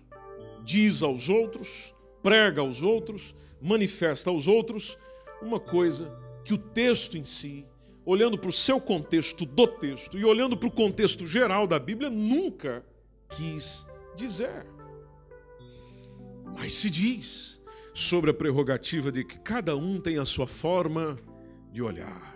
diz 0.65 1.01
aos 1.01 1.29
outros, 1.29 1.95
prega 2.21 2.59
aos 2.59 2.81
outros, 2.81 3.33
manifesta 3.61 4.29
aos 4.29 4.45
outros 4.45 4.97
uma 5.41 5.57
coisa 5.57 6.26
que 6.47 6.53
o 6.53 6.57
texto 6.57 7.17
em 7.17 7.25
si, 7.25 7.65
olhando 8.05 8.37
para 8.37 8.49
o 8.49 8.53
seu 8.53 8.79
contexto 8.79 9.45
do 9.45 9.67
texto 9.67 10.17
e 10.17 10.23
olhando 10.23 10.55
para 10.55 10.69
o 10.69 10.71
contexto 10.71 11.27
geral 11.27 11.67
da 11.67 11.77
Bíblia, 11.77 12.09
nunca 12.09 12.85
quis 13.27 13.85
dizer. 14.15 14.65
Mas 16.57 16.73
se 16.75 16.89
diz 16.89 17.59
sobre 17.93 18.31
a 18.31 18.33
prerrogativa 18.33 19.11
de 19.11 19.25
que 19.25 19.37
cada 19.39 19.75
um 19.75 19.99
tem 19.99 20.19
a 20.19 20.25
sua 20.25 20.47
forma 20.47 21.19
de 21.73 21.81
olhar. 21.81 22.33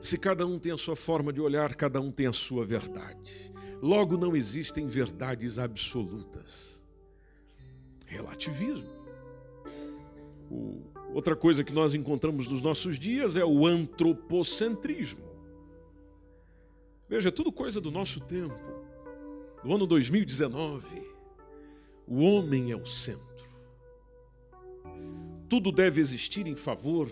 Se 0.00 0.16
cada 0.16 0.46
um 0.46 0.58
tem 0.58 0.72
a 0.72 0.78
sua 0.78 0.96
forma 0.96 1.30
de 1.30 1.42
olhar, 1.42 1.74
cada 1.74 2.00
um 2.00 2.10
tem 2.10 2.28
a 2.28 2.32
sua 2.32 2.64
verdade. 2.64 3.52
Logo, 3.82 4.16
não 4.16 4.34
existem 4.34 4.86
verdades 4.86 5.58
absolutas. 5.58 6.82
Relativismo. 8.06 8.88
O, 10.50 10.89
outra 11.14 11.34
coisa 11.36 11.64
que 11.64 11.72
nós 11.72 11.94
encontramos 11.94 12.48
nos 12.48 12.62
nossos 12.62 12.98
dias 12.98 13.36
é 13.36 13.44
o 13.44 13.66
antropocentrismo. 13.66 15.24
Veja, 17.08 17.28
é 17.28 17.32
tudo 17.32 17.52
coisa 17.52 17.80
do 17.80 17.90
nosso 17.90 18.20
tempo. 18.20 18.54
No 19.64 19.74
ano 19.74 19.86
2019, 19.86 20.86
o 22.06 22.20
homem 22.20 22.70
é 22.70 22.76
o 22.76 22.86
centro. 22.86 23.20
Tudo 25.48 25.72
deve 25.72 26.00
existir 26.00 26.46
em 26.46 26.56
favor 26.56 27.10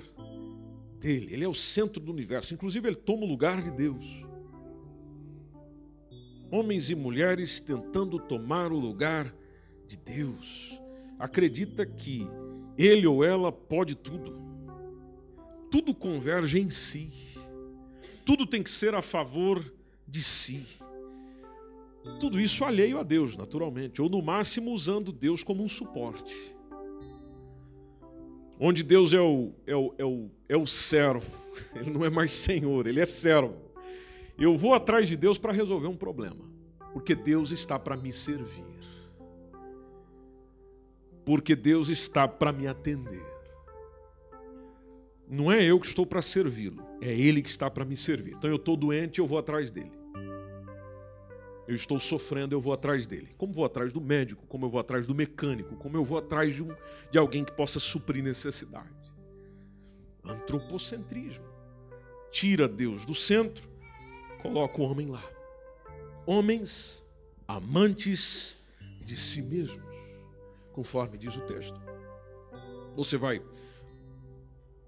dele. 0.99 1.33
Ele 1.33 1.45
é 1.45 1.49
o 1.49 1.55
centro 1.55 2.01
do 2.01 2.13
universo. 2.13 2.55
Inclusive, 2.55 2.89
ele 2.89 2.97
toma 2.97 3.25
o 3.25 3.29
lugar 3.29 3.61
de 3.61 3.71
Deus 3.71 4.29
homens 6.51 6.91
e 6.91 6.95
mulheres 6.95 7.61
tentando 7.61 8.19
tomar 8.19 8.73
o 8.73 8.79
lugar 8.79 9.35
de 9.87 9.97
Deus. 9.97 10.79
Acredita 11.19 11.85
que 11.85 12.27
ele 12.79 13.07
ou 13.07 13.25
ela 13.25 13.51
pode 13.51 13.95
tudo. 13.95 14.39
Tudo 15.71 15.95
converge 15.95 16.59
em 16.59 16.71
si. 16.71 17.11
Tudo 18.25 18.47
tem 18.47 18.63
que 18.63 18.71
ser 18.71 18.95
a 18.95 19.03
favor 19.03 19.63
de 20.07 20.23
si. 20.23 20.65
Tudo 22.21 22.41
isso 22.41 22.65
alheio 22.65 22.99
a 22.99 23.03
Deus, 23.03 23.37
naturalmente, 23.37 24.01
ou 24.01 24.09
no 24.09 24.23
máximo 24.23 24.73
usando 24.73 25.13
Deus 25.13 25.43
como 25.43 25.63
um 25.63 25.69
suporte. 25.69 26.35
onde 28.61 28.83
Deus 28.83 29.13
é 29.13 29.21
o, 29.21 29.53
é 29.67 29.77
o, 29.77 29.95
é 29.99 30.05
o, 30.05 30.31
é 30.49 30.57
o 30.57 30.67
servo, 30.67 31.33
ele 31.77 31.91
não 31.91 32.05
é 32.05 32.11
mais 32.11 32.33
senhor, 32.33 32.87
ele 32.87 33.01
é 33.01 33.05
servo. 33.05 33.55
Eu 34.39 34.57
vou 34.57 34.75
atrás 34.75 35.09
de 35.09 35.17
Deus 35.17 35.39
para 35.39 35.53
resolver 35.53 35.87
um 35.87 35.97
problema, 35.97 36.45
porque 36.93 37.15
Deus 37.15 37.51
está 37.51 37.79
para 37.79 37.97
me 37.97 38.13
servir, 38.13 38.65
porque 41.29 41.55
Deus 41.55 41.91
está 41.91 42.27
para 42.27 42.51
me 42.55 42.67
atender. 42.67 43.23
Não 45.29 45.53
é 45.53 45.63
eu 45.63 45.79
que 45.79 45.87
estou 45.87 46.07
para 46.07 46.23
servi-lo, 46.23 46.83
é 47.03 47.11
Ele 47.13 47.43
que 47.43 47.51
está 47.51 47.71
para 47.71 47.85
me 47.85 47.99
servir. 47.99 48.33
Então 48.33 48.49
eu 48.49 48.57
estou 48.57 48.75
doente, 48.75 49.19
eu 49.19 49.27
vou 49.27 49.37
atrás 49.37 49.71
dele. 49.71 49.93
Eu 51.67 51.75
estou 51.75 51.99
sofrendo, 51.99 52.55
eu 52.55 52.61
vou 52.63 52.73
atrás 52.73 53.07
dele. 53.07 53.29
Como 53.37 53.53
vou 53.53 53.67
atrás 53.67 53.93
do 53.93 54.01
médico, 54.01 54.47
como 54.47 54.65
eu 54.65 54.71
vou 54.71 54.81
atrás 54.81 55.07
do 55.07 55.15
mecânico, 55.15 55.77
como 55.77 55.99
eu 55.99 56.03
vou 56.03 56.17
atrás 56.17 56.55
de, 56.55 56.63
um, 56.63 56.75
de 57.11 57.19
alguém 57.19 57.45
que 57.45 57.53
possa 57.53 57.79
suprir 57.79 58.25
necessidade. 58.25 58.89
Antropocentrismo. 60.25 61.45
Tira 62.31 62.67
Deus 62.67 63.05
do 63.05 63.15
centro, 63.15 63.69
coloca 64.41 64.81
o 64.81 64.85
homem 64.85 65.09
lá. 65.09 65.31
Homens 66.25 67.05
amantes 67.47 68.59
de 69.05 69.15
si 69.15 69.43
mesmos, 69.43 69.88
conforme 70.79 71.19
diz 71.19 71.35
o 71.35 71.41
texto. 71.41 71.75
Você 72.95 73.17
vai 73.17 73.43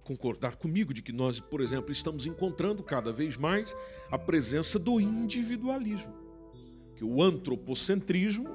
concordar 0.05 0.55
comigo 0.55 0.95
de 0.95 1.03
que 1.03 1.11
nós, 1.11 1.41
por 1.41 1.61
exemplo, 1.61 1.91
estamos 1.91 2.27
encontrando 2.27 2.81
cada 2.81 3.11
vez 3.11 3.37
mais 3.37 3.75
a 4.09 4.17
presença 4.17 4.79
do 4.79 5.01
individualismo 5.01 6.15
que 6.95 7.05
o 7.05 7.21
antropocentrismo 7.21 8.47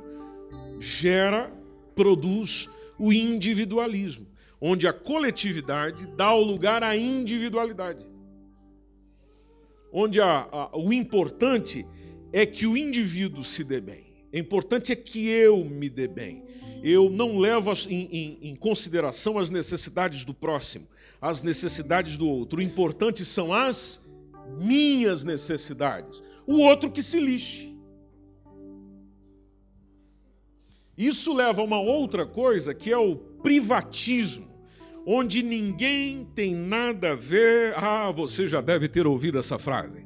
gera, 0.79 1.51
produz 1.93 2.69
o 2.97 3.11
individualismo, 3.11 4.27
onde 4.61 4.87
a 4.87 4.93
coletividade 4.93 6.07
dá 6.15 6.33
o 6.33 6.41
lugar 6.41 6.83
à 6.83 6.95
individualidade. 6.95 8.07
Onde 9.91 10.21
a, 10.21 10.47
a, 10.49 10.77
o 10.77 10.93
importante 10.93 11.85
é 12.31 12.45
que 12.45 12.65
o 12.65 12.77
indivíduo 12.77 13.43
se 13.43 13.61
dê 13.61 13.81
bem. 13.81 14.05
O 14.33 14.37
importante 14.37 14.93
é 14.93 14.95
que 14.95 15.27
eu 15.27 15.65
me 15.65 15.89
dê 15.89 16.07
bem. 16.07 16.45
Eu 16.87 17.09
não 17.09 17.39
levo 17.39 17.73
em, 17.89 18.07
em, 18.11 18.49
em 18.49 18.55
consideração 18.55 19.39
as 19.39 19.49
necessidades 19.49 20.23
do 20.23 20.35
próximo, 20.35 20.87
as 21.19 21.41
necessidades 21.41 22.15
do 22.15 22.29
outro. 22.29 22.59
O 22.59 22.61
importante 22.61 23.25
são 23.25 23.51
as 23.51 24.05
minhas 24.59 25.25
necessidades. 25.25 26.21
O 26.45 26.59
outro 26.59 26.91
que 26.91 27.01
se 27.01 27.19
lixe. 27.19 27.75
Isso 30.95 31.33
leva 31.33 31.59
a 31.59 31.63
uma 31.63 31.79
outra 31.81 32.23
coisa 32.23 32.71
que 32.71 32.91
é 32.91 32.97
o 32.99 33.15
privatismo, 33.15 34.47
onde 35.07 35.41
ninguém 35.41 36.23
tem 36.35 36.53
nada 36.53 37.13
a 37.13 37.15
ver. 37.15 37.73
Ah, 37.77 38.11
você 38.11 38.47
já 38.47 38.61
deve 38.61 38.87
ter 38.87 39.07
ouvido 39.07 39.39
essa 39.39 39.57
frase. 39.57 40.05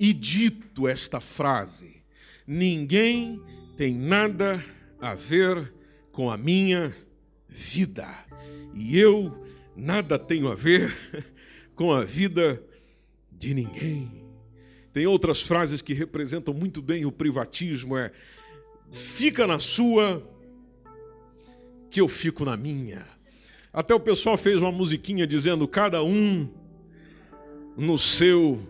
E 0.00 0.12
dito 0.12 0.88
esta 0.88 1.20
frase, 1.20 2.02
ninguém 2.44 3.40
tem 3.76 3.94
nada 3.94 4.56
a 4.56 4.79
ver 5.16 5.72
com 6.12 6.30
a 6.30 6.36
minha 6.36 6.94
vida. 7.48 8.06
E 8.74 8.98
eu 8.98 9.44
nada 9.76 10.18
tenho 10.18 10.50
a 10.50 10.54
ver 10.54 10.94
com 11.74 11.92
a 11.92 12.04
vida 12.04 12.62
de 13.32 13.54
ninguém. 13.54 14.20
Tem 14.92 15.06
outras 15.06 15.40
frases 15.40 15.80
que 15.80 15.94
representam 15.94 16.52
muito 16.52 16.82
bem 16.82 17.06
o 17.06 17.12
privatismo, 17.12 17.96
é 17.96 18.10
fica 18.90 19.46
na 19.46 19.58
sua, 19.58 20.22
que 21.88 22.00
eu 22.00 22.08
fico 22.08 22.44
na 22.44 22.56
minha. 22.56 23.06
Até 23.72 23.94
o 23.94 24.00
pessoal 24.00 24.36
fez 24.36 24.60
uma 24.60 24.72
musiquinha 24.72 25.26
dizendo 25.26 25.66
cada 25.68 26.02
um 26.02 26.48
no 27.76 27.96
seu 27.96 28.60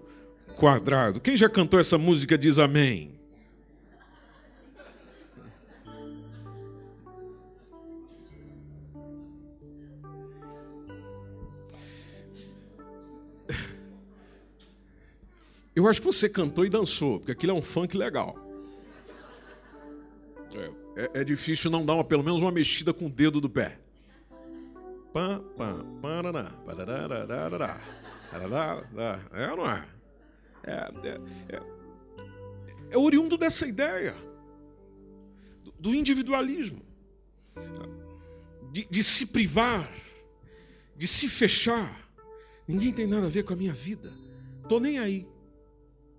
quadrado. 0.56 1.20
Quem 1.20 1.36
já 1.36 1.48
cantou 1.48 1.80
essa 1.80 1.96
música 1.96 2.36
diz 2.36 2.58
amém. 2.58 3.19
Eu 15.80 15.88
acho 15.88 15.98
que 15.98 16.06
você 16.06 16.28
cantou 16.28 16.66
e 16.66 16.68
dançou, 16.68 17.18
porque 17.18 17.32
aquilo 17.32 17.52
é 17.52 17.54
um 17.54 17.62
funk 17.62 17.96
legal. 17.96 18.36
É, 20.54 20.70
é, 20.94 21.20
é, 21.22 21.24
difícil 21.24 21.70
não 21.70 21.86
dar 21.86 21.94
uma, 21.94 22.04
pelo 22.04 22.22
menos 22.22 22.42
uma 22.42 22.52
mexida 22.52 22.92
com 22.92 23.06
o 23.06 23.08
dedo 23.08 23.40
do 23.40 23.48
pé. 23.48 23.78
Pam, 25.10 25.42
pam, 25.56 25.98
parará, 26.02 26.44
parará, 26.66 27.80
é 29.32 29.50
ou 29.50 29.56
não 29.56 29.70
é? 29.70 29.88
É, 30.64 30.72
é, 30.72 31.20
é, 31.48 31.62
é 32.90 32.98
oriundo 32.98 33.38
dessa 33.38 33.66
ideia 33.66 34.14
do, 35.64 35.72
do 35.78 35.94
individualismo, 35.94 36.82
de, 38.70 38.84
de 38.84 39.02
se 39.02 39.24
privar, 39.24 39.90
de 40.94 41.06
se 41.06 41.26
fechar. 41.26 42.06
Ninguém 42.68 42.92
tem 42.92 43.06
nada 43.06 43.28
a 43.28 43.30
ver 43.30 43.44
com 43.44 43.54
a 43.54 43.56
minha 43.56 43.72
vida. 43.72 44.12
Tô 44.68 44.78
nem 44.78 44.98
aí. 44.98 45.29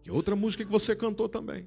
Que 0.04 0.12
outra 0.12 0.36
música 0.36 0.66
que 0.66 0.72
você 0.72 0.96
cantou 0.96 1.30
também. 1.30 1.66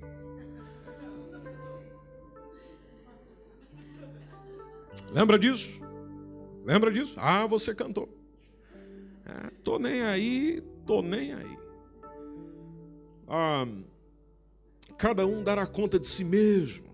Lembra 5.13 5.39
disso? 5.39 5.81
Lembra 6.65 6.91
disso? 6.91 7.15
Ah, 7.17 7.47
você 7.47 7.75
cantou. 7.75 8.09
É, 9.25 9.51
tô 9.63 9.79
nem 9.79 10.03
aí, 10.03 10.61
tô 10.87 11.03
nem 11.03 11.33
aí. 11.33 11.59
Ah, 13.29 13.67
cada 14.99 15.27
um 15.27 15.43
dará 15.43 15.67
conta 15.67 15.99
de 15.99 16.07
si 16.07 16.25
mesmo. 16.25 16.85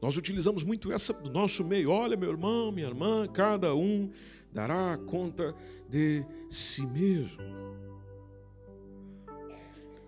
Nós 0.00 0.16
utilizamos 0.16 0.64
muito 0.64 0.92
essa 0.92 1.12
do 1.12 1.30
nosso 1.30 1.64
meio. 1.64 1.90
Olha, 1.90 2.16
meu 2.16 2.30
irmão, 2.30 2.72
minha 2.72 2.88
irmã, 2.88 3.26
cada 3.28 3.74
um 3.74 4.10
dará 4.52 4.98
conta 5.06 5.54
de 5.88 6.24
si 6.50 6.84
mesmo. 6.84 7.38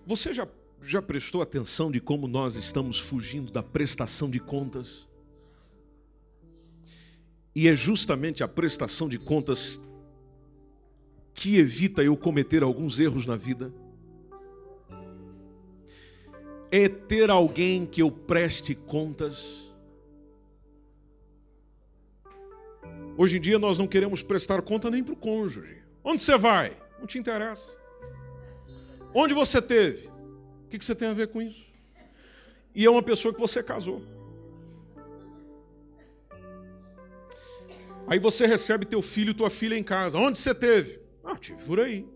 Você 0.06 0.34
já, 0.34 0.46
já 0.82 1.00
prestou 1.00 1.40
atenção 1.40 1.90
de 1.90 2.00
como 2.00 2.28
nós 2.28 2.56
estamos 2.56 3.00
fugindo 3.00 3.50
da 3.50 3.62
prestação 3.62 4.28
de 4.28 4.38
contas? 4.38 5.08
E 7.54 7.68
é 7.68 7.74
justamente 7.74 8.42
a 8.42 8.48
prestação 8.48 9.08
de 9.08 9.18
contas 9.18 9.80
que 11.32 11.56
evita 11.56 12.02
eu 12.02 12.16
cometer 12.16 12.62
alguns 12.62 12.98
erros 12.98 13.26
na 13.26 13.36
vida. 13.36 13.72
É 16.70 16.88
ter 16.88 17.30
alguém 17.30 17.86
que 17.86 18.02
eu 18.02 18.10
preste 18.10 18.74
contas. 18.74 19.72
Hoje 23.16 23.38
em 23.38 23.40
dia 23.40 23.58
nós 23.58 23.78
não 23.78 23.86
queremos 23.86 24.22
prestar 24.22 24.60
conta 24.60 24.90
nem 24.90 25.02
para 25.02 25.14
o 25.14 25.16
cônjuge. 25.16 25.78
Onde 26.02 26.20
você 26.20 26.36
vai? 26.36 26.76
Não 26.98 27.06
te 27.06 27.16
interessa. 27.16 27.83
Onde 29.14 29.32
você 29.32 29.62
teve? 29.62 30.08
O 30.64 30.68
que 30.68 30.84
você 30.84 30.94
tem 30.94 31.08
a 31.08 31.14
ver 31.14 31.28
com 31.28 31.40
isso? 31.40 31.64
E 32.74 32.84
é 32.84 32.90
uma 32.90 33.02
pessoa 33.02 33.32
que 33.32 33.40
você 33.40 33.62
casou. 33.62 34.02
Aí 38.08 38.18
você 38.18 38.44
recebe 38.46 38.84
teu 38.84 39.00
filho 39.00 39.30
e 39.30 39.34
tua 39.34 39.48
filha 39.48 39.78
em 39.78 39.84
casa. 39.84 40.18
Onde 40.18 40.36
você 40.36 40.52
teve? 40.52 41.00
Ah, 41.22 41.36
tive 41.36 41.62
por 41.62 41.78
aí. 41.80 42.06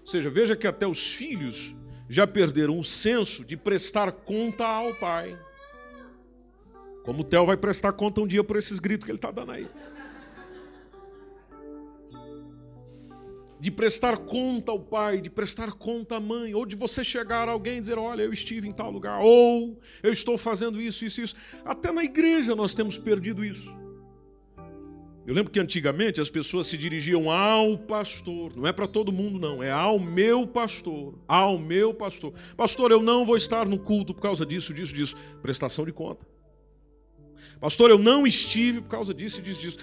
Ou 0.00 0.06
seja, 0.06 0.28
veja 0.28 0.54
que 0.54 0.66
até 0.66 0.86
os 0.86 1.14
filhos 1.14 1.74
já 2.08 2.26
perderam 2.26 2.78
o 2.78 2.84
senso 2.84 3.44
de 3.44 3.56
prestar 3.56 4.12
conta 4.12 4.64
ao 4.66 4.94
pai. 4.94 5.36
Como 7.02 7.22
o 7.22 7.24
Theo 7.24 7.46
vai 7.46 7.56
prestar 7.56 7.92
conta 7.92 8.20
um 8.20 8.26
dia 8.26 8.44
por 8.44 8.56
esses 8.56 8.78
gritos 8.78 9.04
que 9.04 9.10
ele 9.10 9.18
está 9.18 9.30
dando 9.30 9.52
aí. 9.52 9.66
De 13.58 13.70
prestar 13.70 14.18
conta 14.18 14.70
ao 14.70 14.78
pai, 14.78 15.20
de 15.20 15.30
prestar 15.30 15.72
conta 15.72 16.16
à 16.16 16.20
mãe, 16.20 16.54
ou 16.54 16.66
de 16.66 16.76
você 16.76 17.02
chegar 17.02 17.48
a 17.48 17.52
alguém 17.52 17.78
e 17.78 17.80
dizer: 17.80 17.98
Olha, 17.98 18.22
eu 18.22 18.32
estive 18.32 18.68
em 18.68 18.72
tal 18.72 18.90
lugar, 18.90 19.20
ou 19.20 19.80
eu 20.02 20.12
estou 20.12 20.36
fazendo 20.36 20.80
isso, 20.80 21.04
isso, 21.04 21.20
isso. 21.20 21.36
Até 21.64 21.90
na 21.90 22.04
igreja 22.04 22.54
nós 22.54 22.74
temos 22.74 22.98
perdido 22.98 23.44
isso. 23.44 23.74
Eu 25.26 25.34
lembro 25.34 25.50
que 25.50 25.58
antigamente 25.58 26.20
as 26.20 26.30
pessoas 26.30 26.68
se 26.68 26.78
dirigiam 26.78 27.28
ao 27.28 27.76
pastor, 27.76 28.54
não 28.54 28.64
é 28.64 28.72
para 28.72 28.86
todo 28.86 29.12
mundo, 29.12 29.40
não, 29.40 29.60
é 29.60 29.72
ao 29.72 29.98
meu 29.98 30.46
pastor, 30.46 31.18
ao 31.26 31.58
meu 31.58 31.92
pastor. 31.92 32.32
Pastor, 32.56 32.92
eu 32.92 33.02
não 33.02 33.26
vou 33.26 33.36
estar 33.36 33.66
no 33.66 33.76
culto 33.76 34.14
por 34.14 34.20
causa 34.20 34.46
disso, 34.46 34.72
disso, 34.72 34.94
disso. 34.94 35.16
Prestação 35.42 35.84
de 35.84 35.92
conta. 35.92 36.24
Pastor, 37.58 37.90
eu 37.90 37.98
não 37.98 38.24
estive 38.24 38.80
por 38.80 38.88
causa 38.90 39.12
disso, 39.12 39.42
disso, 39.42 39.60
disso. 39.60 39.78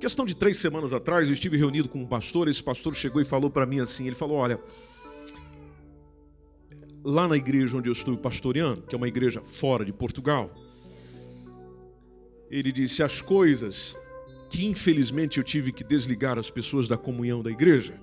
Questão 0.00 0.24
de 0.24 0.34
três 0.34 0.58
semanas 0.58 0.94
atrás, 0.94 1.28
eu 1.28 1.34
estive 1.34 1.58
reunido 1.58 1.86
com 1.86 1.98
um 1.98 2.06
pastor, 2.06 2.48
esse 2.48 2.62
pastor 2.62 2.94
chegou 2.94 3.20
e 3.20 3.24
falou 3.24 3.50
para 3.50 3.66
mim 3.66 3.80
assim: 3.80 4.06
ele 4.06 4.16
falou, 4.16 4.38
olha, 4.38 4.58
lá 7.04 7.28
na 7.28 7.36
igreja 7.36 7.76
onde 7.76 7.90
eu 7.90 7.92
estou 7.92 8.16
pastoreando, 8.16 8.80
que 8.80 8.94
é 8.94 8.96
uma 8.96 9.08
igreja 9.08 9.42
fora 9.42 9.84
de 9.84 9.92
Portugal, 9.92 10.50
ele 12.50 12.72
disse: 12.72 13.02
as 13.02 13.20
coisas 13.20 13.94
que 14.48 14.64
infelizmente 14.64 15.36
eu 15.36 15.44
tive 15.44 15.70
que 15.70 15.84
desligar 15.84 16.38
as 16.38 16.50
pessoas 16.50 16.88
da 16.88 16.96
comunhão 16.96 17.42
da 17.42 17.50
igreja, 17.50 18.00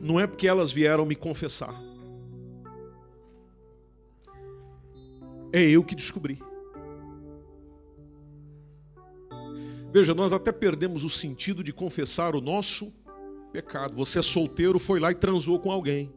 não 0.00 0.20
é 0.20 0.28
porque 0.28 0.46
elas 0.46 0.70
vieram 0.70 1.04
me 1.04 1.16
confessar. 1.16 1.74
É 5.52 5.60
eu 5.60 5.82
que 5.82 5.96
descobri. 5.96 6.38
Veja, 9.92 10.14
nós 10.14 10.32
até 10.32 10.50
perdemos 10.50 11.04
o 11.04 11.10
sentido 11.10 11.62
de 11.62 11.72
confessar 11.72 12.34
o 12.34 12.40
nosso 12.40 12.90
pecado. 13.52 13.94
Você 13.94 14.20
é 14.20 14.22
solteiro, 14.22 14.78
foi 14.78 14.98
lá 14.98 15.12
e 15.12 15.14
transou 15.14 15.60
com 15.60 15.70
alguém. 15.70 16.10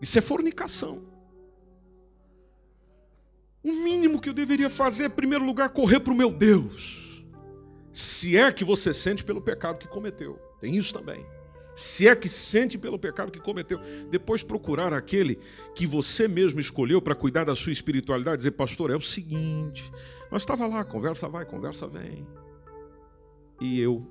Isso 0.00 0.16
é 0.16 0.22
fornicação. 0.22 1.02
O 3.62 3.72
mínimo 3.72 4.20
que 4.20 4.28
eu 4.28 4.32
deveria 4.32 4.70
fazer 4.70 5.02
é, 5.02 5.06
em 5.06 5.10
primeiro 5.10 5.44
lugar, 5.44 5.70
correr 5.70 6.00
para 6.00 6.12
o 6.12 6.16
meu 6.16 6.30
Deus. 6.30 7.24
Se 7.92 8.36
é 8.36 8.50
que 8.52 8.64
você 8.64 8.94
sente 8.94 9.24
pelo 9.24 9.40
pecado 9.40 9.78
que 9.78 9.88
cometeu. 9.88 10.38
Tem 10.60 10.76
isso 10.76 10.94
também. 10.94 11.26
Se 11.74 12.06
é 12.06 12.14
que 12.14 12.28
sente 12.28 12.78
pelo 12.78 12.98
pecado 12.98 13.32
que 13.32 13.40
cometeu. 13.40 13.80
Depois 14.10 14.42
procurar 14.42 14.94
aquele 14.94 15.38
que 15.74 15.86
você 15.86 16.28
mesmo 16.28 16.60
escolheu 16.60 17.02
para 17.02 17.14
cuidar 17.14 17.44
da 17.44 17.56
sua 17.56 17.72
espiritualidade. 17.72 18.38
Dizer, 18.38 18.52
pastor, 18.52 18.90
é 18.90 18.96
o 18.96 19.00
seguinte. 19.00 19.90
Nós 20.30 20.42
estava 20.42 20.66
lá, 20.66 20.84
conversa 20.84 21.28
vai, 21.28 21.44
conversa 21.44 21.86
vem. 21.86 22.26
E 23.60 23.80
eu. 23.80 24.06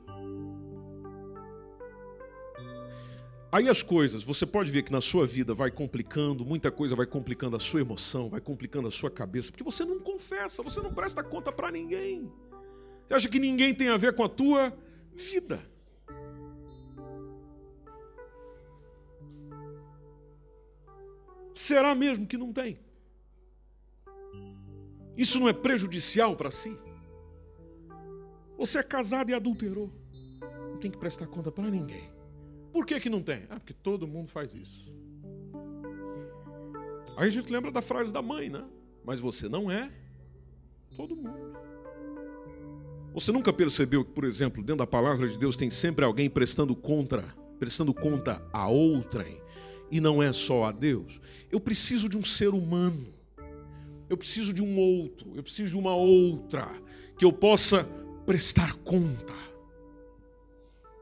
Aí 3.52 3.68
as 3.68 3.82
coisas, 3.82 4.22
você 4.22 4.46
pode 4.46 4.70
ver 4.70 4.84
que 4.84 4.92
na 4.92 5.02
sua 5.02 5.26
vida 5.26 5.56
vai 5.56 5.72
complicando, 5.72 6.46
muita 6.46 6.70
coisa 6.70 6.96
vai 6.96 7.08
complicando 7.08 7.56
a 7.56 7.60
sua 7.60 7.82
emoção, 7.82 8.30
vai 8.30 8.40
complicando 8.40 8.88
a 8.88 8.92
sua 8.92 9.10
cabeça, 9.10 9.50
porque 9.52 9.64
você 9.64 9.84
não 9.84 10.00
confessa, 10.00 10.62
você 10.62 10.80
não 10.82 10.94
presta 10.94 11.24
conta 11.24 11.52
para 11.52 11.72
ninguém. 11.72 12.32
Você 13.08 13.14
acha 13.16 13.30
que 13.30 13.40
ninguém 13.40 13.74
tem 13.74 13.88
a 13.88 13.98
ver 13.98 14.14
com 14.14 14.24
a 14.24 14.30
tua 14.30 14.78
vida. 15.16 15.60
Será 21.56 21.96
mesmo 21.96 22.28
que 22.28 22.38
não 22.38 22.54
tem? 22.54 22.80
Isso 25.20 25.38
não 25.38 25.50
é 25.50 25.54
prejudicial 25.54 26.34
para 26.34 26.50
si? 26.50 26.74
Você 28.58 28.80
é 28.80 28.84
casado 28.84 29.30
e 29.30 29.34
adulterou. 29.34 29.92
Não 30.72 30.78
tem 30.78 30.90
que 30.90 30.98
prestar 30.98 31.28
conta 31.28 31.52
para 31.52 31.70
ninguém. 31.70 32.10
Por 32.72 32.86
que, 32.86 32.98
que 33.02 33.10
não 33.10 33.22
tem? 33.22 33.46
Ah, 33.50 33.60
porque 33.60 33.74
todo 33.74 34.08
mundo 34.08 34.30
faz 34.30 34.54
isso. 34.54 34.86
Aí 37.18 37.28
a 37.28 37.30
gente 37.30 37.52
lembra 37.52 37.70
da 37.70 37.82
frase 37.82 38.14
da 38.14 38.22
mãe, 38.22 38.50
né? 38.50 38.64
Mas 39.04 39.20
você 39.20 39.50
não 39.50 39.70
é 39.70 39.92
todo 40.96 41.18
mundo. 41.18 41.52
Você 43.14 43.34
nunca 43.34 43.52
percebeu 43.52 44.06
que, 44.06 44.12
por 44.14 44.24
exemplo, 44.24 44.64
dentro 44.64 44.78
da 44.78 44.88
palavra 44.88 45.28
de 45.28 45.38
Deus 45.38 45.58
tem 45.58 45.70
sempre 45.70 46.06
alguém 46.06 46.30
prestando 46.30 46.74
contra, 46.74 47.24
prestando 47.60 47.94
conta 47.94 48.42
a 48.54 48.70
outrem, 48.70 49.42
e 49.92 50.00
não 50.00 50.24
é 50.24 50.32
só 50.32 50.64
a 50.64 50.72
Deus? 50.72 51.20
Eu 51.52 51.60
preciso 51.60 52.08
de 52.08 52.16
um 52.16 52.24
ser 52.24 52.52
humano 52.52 53.19
eu 54.10 54.18
preciso 54.18 54.52
de 54.52 54.62
um 54.62 54.78
outro, 54.78 55.32
eu 55.36 55.44
preciso 55.44 55.70
de 55.70 55.78
uma 55.78 55.96
outra, 55.96 56.68
que 57.18 57.24
eu 57.24 57.32
possa 57.32 57.84
prestar 58.26 58.74
conta. 58.80 59.38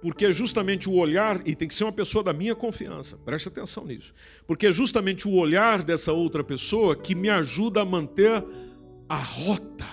Porque 0.02 0.26
é 0.26 0.32
justamente 0.32 0.90
o 0.90 0.94
olhar, 0.94 1.42
e 1.48 1.56
tem 1.56 1.68
que 1.68 1.74
ser 1.74 1.86
uma 1.86 1.92
pessoa 1.92 2.24
da 2.24 2.34
minha 2.34 2.56
confiança, 2.56 3.18
preste 3.18 3.48
atenção 3.48 3.86
nisso. 3.86 4.14
Porque 4.46 4.68
é 4.68 4.72
justamente 4.72 5.28
o 5.28 5.34
olhar 5.34 5.84
dessa 5.84 6.12
outra 6.12 6.44
pessoa 6.44 6.96
que 6.96 7.16
me 7.16 7.30
ajuda 7.30 7.82
a 7.82 7.86
manter 7.86 8.44
a 9.10 9.18
rota. 9.18 9.88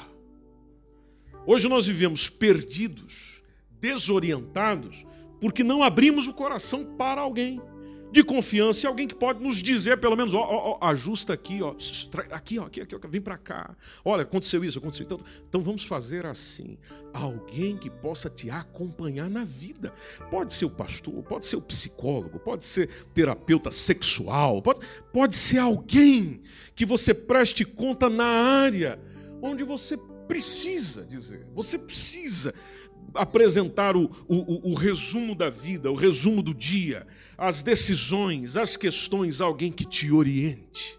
Hoje 1.47 1.69
nós 1.69 1.87
vivemos 1.87 2.29
perdidos, 2.29 3.43
desorientados, 3.81 5.05
porque 5.41 5.63
não 5.63 5.83
abrimos 5.83 6.27
o 6.27 6.35
coração 6.35 6.97
para 6.97 7.21
alguém 7.21 7.61
de 8.15 8.23
confiança 8.23 8.87
e 8.87 8.89
alguém 8.89 9.09
que 9.09 9.15
pode 9.15 9.43
nos 9.43 9.57
dizer, 9.57 9.99
pelo 9.99 10.15
menos, 10.15 10.33
ó, 10.35 10.41
ó, 10.41 10.79
ó 10.81 10.87
ajusta 10.89 11.33
aqui, 11.33 11.61
ó, 11.61 11.75
aqui, 12.31 12.61
ó, 12.61 12.67
aqui, 12.67 12.81
aqui, 12.81 12.97
vem 13.09 13.21
para 13.21 13.37
cá. 13.37 13.77
Olha, 14.05 14.23
aconteceu 14.23 14.65
isso, 14.65 14.79
aconteceu 14.79 15.05
então, 15.05 15.19
então 15.49 15.61
vamos 15.61 15.85
fazer 15.85 16.25
assim. 16.25 16.79
Alguém 17.13 17.77
que 17.77 17.91
possa 17.91 18.31
te 18.31 18.49
acompanhar 18.49 19.29
na 19.29 19.45
vida. 19.45 19.93
Pode 20.31 20.53
ser 20.53 20.65
o 20.65 20.71
pastor, 20.71 21.23
pode 21.25 21.45
ser 21.45 21.57
o 21.57 21.61
psicólogo, 21.61 22.39
pode 22.39 22.65
ser 22.65 22.89
terapeuta 23.13 23.73
sexual, 23.73 24.63
pode, 24.63 24.81
pode 25.13 25.35
ser 25.35 25.59
alguém 25.59 26.41
que 26.77 26.87
você 26.87 27.13
preste 27.13 27.65
conta 27.65 28.09
na 28.09 28.25
área 28.25 28.99
onde 29.43 29.65
você 29.65 29.97
precisa 30.29 31.05
dizer. 31.05 31.47
Você 31.53 31.77
precisa 31.77 32.55
apresentar 33.13 33.97
o, 33.97 34.11
o, 34.29 34.71
o, 34.73 34.75
resumo 34.75 35.35
da 35.35 35.51
vida, 35.51 35.91
o 35.91 35.95
resumo 35.95 36.43
do 36.43 36.55
dia, 36.55 37.07
as 37.37 37.63
decisões, 37.63 38.57
as 38.57 38.77
questões, 38.77 39.41
alguém 39.41 39.71
que 39.71 39.85
te 39.85 40.11
oriente. 40.13 40.99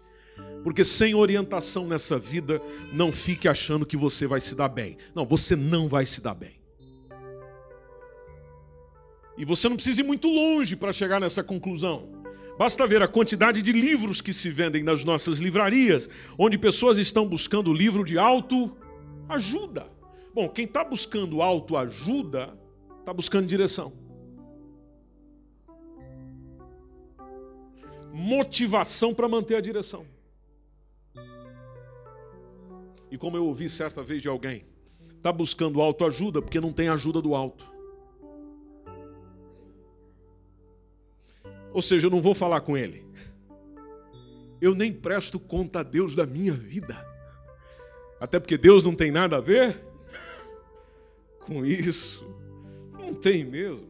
Porque 0.62 0.84
sem 0.84 1.14
orientação 1.14 1.86
nessa 1.86 2.18
vida, 2.18 2.60
não 2.92 3.12
fique 3.12 3.48
achando 3.48 3.86
que 3.86 3.96
você 3.96 4.26
vai 4.26 4.40
se 4.40 4.54
dar 4.54 4.68
bem. 4.68 4.96
Não, 5.14 5.24
você 5.24 5.54
não 5.54 5.88
vai 5.88 6.04
se 6.04 6.20
dar 6.20 6.34
bem. 6.34 6.60
E 9.38 9.44
você 9.44 9.68
não 9.68 9.76
precisa 9.76 10.00
ir 10.00 10.04
muito 10.04 10.28
longe 10.28 10.74
para 10.74 10.92
chegar 10.92 11.20
nessa 11.20 11.42
conclusão. 11.42 12.08
Basta 12.58 12.86
ver 12.86 13.02
a 13.02 13.08
quantidade 13.08 13.60
de 13.60 13.70
livros 13.70 14.22
que 14.22 14.32
se 14.32 14.48
vendem 14.48 14.82
nas 14.82 15.04
nossas 15.04 15.38
livrarias, 15.38 16.08
onde 16.38 16.56
pessoas 16.56 16.96
estão 16.96 17.28
buscando 17.28 17.72
livro 17.72 18.02
de 18.02 18.18
autoajuda. 18.18 19.95
Bom, 20.36 20.50
quem 20.50 20.66
está 20.66 20.84
buscando 20.84 21.40
autoajuda, 21.40 22.54
está 23.00 23.10
buscando 23.10 23.46
direção. 23.46 23.90
Motivação 28.12 29.14
para 29.14 29.30
manter 29.30 29.56
a 29.56 29.62
direção. 29.62 30.04
E 33.10 33.16
como 33.16 33.38
eu 33.38 33.46
ouvi 33.46 33.70
certa 33.70 34.02
vez 34.02 34.20
de 34.20 34.28
alguém, 34.28 34.66
está 35.16 35.32
buscando 35.32 35.80
autoajuda 35.80 36.42
porque 36.42 36.60
não 36.60 36.70
tem 36.70 36.90
ajuda 36.90 37.22
do 37.22 37.34
alto. 37.34 37.64
Ou 41.72 41.80
seja, 41.80 42.08
eu 42.08 42.10
não 42.10 42.20
vou 42.20 42.34
falar 42.34 42.60
com 42.60 42.76
ele. 42.76 43.06
Eu 44.60 44.74
nem 44.74 44.92
presto 44.92 45.40
conta 45.40 45.80
a 45.80 45.82
Deus 45.82 46.14
da 46.14 46.26
minha 46.26 46.52
vida. 46.52 46.94
Até 48.20 48.38
porque 48.38 48.58
Deus 48.58 48.84
não 48.84 48.94
tem 48.94 49.10
nada 49.10 49.38
a 49.38 49.40
ver 49.40 49.95
com 51.46 51.64
isso. 51.64 52.26
Não 52.92 53.14
tem 53.14 53.44
mesmo. 53.44 53.88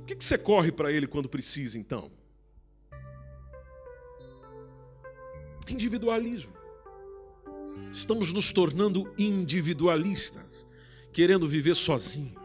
O 0.00 0.04
que 0.06 0.16
você 0.18 0.38
corre 0.38 0.72
para 0.72 0.90
ele 0.90 1.06
quando 1.06 1.28
precisa, 1.28 1.78
então? 1.78 2.10
Individualismo. 5.68 6.52
Estamos 7.92 8.32
nos 8.32 8.52
tornando 8.52 9.12
individualistas, 9.18 10.66
querendo 11.12 11.46
viver 11.46 11.74
sozinhos. 11.74 12.40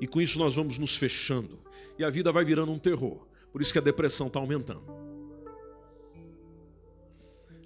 E 0.00 0.06
com 0.06 0.20
isso 0.20 0.38
nós 0.38 0.54
vamos 0.54 0.78
nos 0.78 0.96
fechando. 0.96 1.58
E 1.98 2.04
a 2.04 2.10
vida 2.10 2.30
vai 2.30 2.44
virando 2.44 2.72
um 2.72 2.78
terror. 2.78 3.26
Por 3.50 3.62
isso 3.62 3.72
que 3.72 3.78
a 3.78 3.82
depressão 3.82 4.26
está 4.26 4.38
aumentando. 4.38 4.84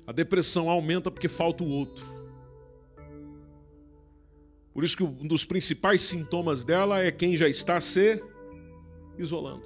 A 0.07 0.13
depressão 0.13 0.69
aumenta 0.69 1.11
porque 1.11 1.29
falta 1.29 1.65
o 1.65 1.69
outro. 1.69 2.20
Por 4.73 4.85
isso 4.85 4.97
que 4.97 5.03
um 5.03 5.27
dos 5.27 5.45
principais 5.45 6.01
sintomas 6.03 6.65
dela 6.65 7.01
é 7.01 7.11
quem 7.11 7.37
já 7.37 7.49
está 7.49 7.81
se 7.81 8.23
isolando. 9.19 9.65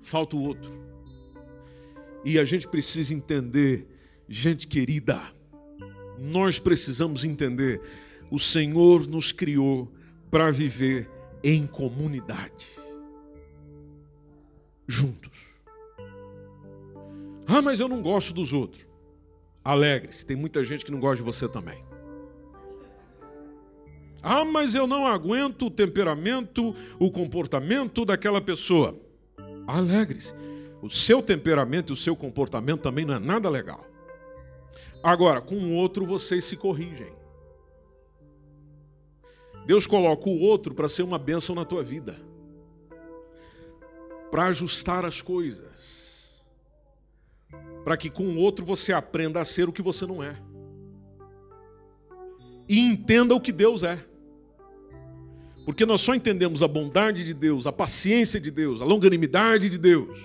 Falta 0.00 0.36
o 0.36 0.42
outro. 0.42 0.70
E 2.24 2.38
a 2.38 2.44
gente 2.44 2.66
precisa 2.68 3.12
entender, 3.12 3.86
gente 4.28 4.66
querida, 4.66 5.20
nós 6.18 6.58
precisamos 6.58 7.24
entender, 7.24 7.80
o 8.30 8.38
Senhor 8.38 9.06
nos 9.06 9.32
criou 9.32 9.92
para 10.30 10.50
viver 10.50 11.10
em 11.42 11.66
comunidade. 11.66 12.66
Juntos. 14.86 15.52
Ah, 17.46 17.60
mas 17.60 17.80
eu 17.80 17.88
não 17.88 18.00
gosto 18.00 18.32
dos 18.32 18.52
outros. 18.52 18.86
Alegre-se, 19.64 20.24
tem 20.24 20.36
muita 20.36 20.64
gente 20.64 20.84
que 20.84 20.92
não 20.92 21.00
gosta 21.00 21.16
de 21.16 21.22
você 21.22 21.48
também. 21.48 21.91
Ah, 24.22 24.44
mas 24.44 24.74
eu 24.74 24.86
não 24.86 25.06
aguento 25.06 25.66
o 25.66 25.70
temperamento, 25.70 26.74
o 26.98 27.10
comportamento 27.10 28.04
daquela 28.04 28.40
pessoa. 28.40 28.96
Alegre-se. 29.66 30.32
O 30.80 30.88
seu 30.88 31.22
temperamento 31.22 31.92
e 31.92 31.94
o 31.94 31.96
seu 31.96 32.14
comportamento 32.14 32.82
também 32.82 33.04
não 33.04 33.14
é 33.14 33.18
nada 33.18 33.48
legal. 33.48 33.86
Agora, 35.02 35.40
com 35.40 35.56
o 35.56 35.74
outro 35.74 36.06
vocês 36.06 36.44
se 36.44 36.56
corrigem. 36.56 37.12
Deus 39.66 39.86
coloca 39.86 40.28
o 40.28 40.40
outro 40.40 40.74
para 40.74 40.88
ser 40.88 41.02
uma 41.02 41.18
bênção 41.18 41.54
na 41.54 41.64
tua 41.64 41.82
vida. 41.82 42.16
Para 44.30 44.46
ajustar 44.46 45.04
as 45.04 45.20
coisas. 45.20 45.72
Para 47.84 47.96
que 47.96 48.10
com 48.10 48.24
o 48.24 48.38
outro 48.38 48.64
você 48.64 48.92
aprenda 48.92 49.40
a 49.40 49.44
ser 49.44 49.68
o 49.68 49.72
que 49.72 49.82
você 49.82 50.06
não 50.06 50.22
é. 50.22 50.36
e 52.68 52.80
entenda 52.80 53.34
o 53.34 53.40
que 53.40 53.52
Deus 53.52 53.82
é. 53.82 54.02
Porque 55.64 55.86
nós 55.86 56.00
só 56.00 56.14
entendemos 56.14 56.62
a 56.62 56.68
bondade 56.68 57.24
de 57.24 57.32
Deus, 57.32 57.66
a 57.66 57.72
paciência 57.72 58.40
de 58.40 58.50
Deus, 58.50 58.82
a 58.82 58.84
longanimidade 58.84 59.70
de 59.70 59.78
Deus, 59.78 60.18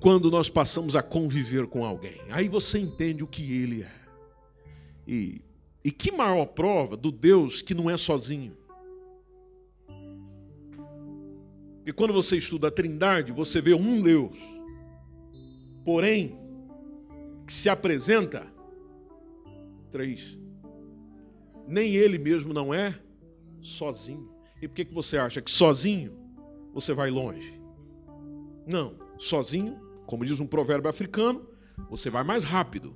quando 0.00 0.30
nós 0.30 0.48
passamos 0.48 0.96
a 0.96 1.02
conviver 1.02 1.66
com 1.66 1.84
alguém. 1.84 2.20
Aí 2.30 2.48
você 2.48 2.78
entende 2.78 3.22
o 3.22 3.26
que 3.26 3.60
ele 3.60 3.82
é. 3.82 3.92
E, 5.06 5.42
e 5.84 5.90
que 5.90 6.10
maior 6.10 6.46
prova 6.46 6.96
do 6.96 7.12
Deus 7.12 7.60
que 7.60 7.74
não 7.74 7.90
é 7.90 7.96
sozinho. 7.96 8.56
E 11.84 11.92
quando 11.92 12.12
você 12.12 12.36
estuda 12.36 12.68
a 12.68 12.70
Trindade, 12.70 13.30
você 13.30 13.60
vê 13.60 13.72
um 13.72 14.02
Deus, 14.02 14.36
porém, 15.84 16.34
que 17.46 17.52
se 17.52 17.68
apresenta 17.68 18.44
três. 19.92 20.36
Nem 21.66 21.94
ele 21.94 22.18
mesmo 22.18 22.52
não 22.52 22.72
é 22.72 22.98
sozinho. 23.60 24.30
E 24.60 24.68
por 24.68 24.74
que, 24.74 24.84
que 24.84 24.94
você 24.94 25.18
acha 25.18 25.42
que 25.42 25.50
sozinho 25.50 26.12
você 26.72 26.92
vai 26.92 27.10
longe? 27.10 27.60
Não, 28.66 28.96
sozinho, 29.18 29.78
como 30.06 30.24
diz 30.24 30.40
um 30.40 30.46
provérbio 30.46 30.88
africano, 30.88 31.48
você 31.90 32.08
vai 32.10 32.24
mais 32.24 32.44
rápido. 32.44 32.94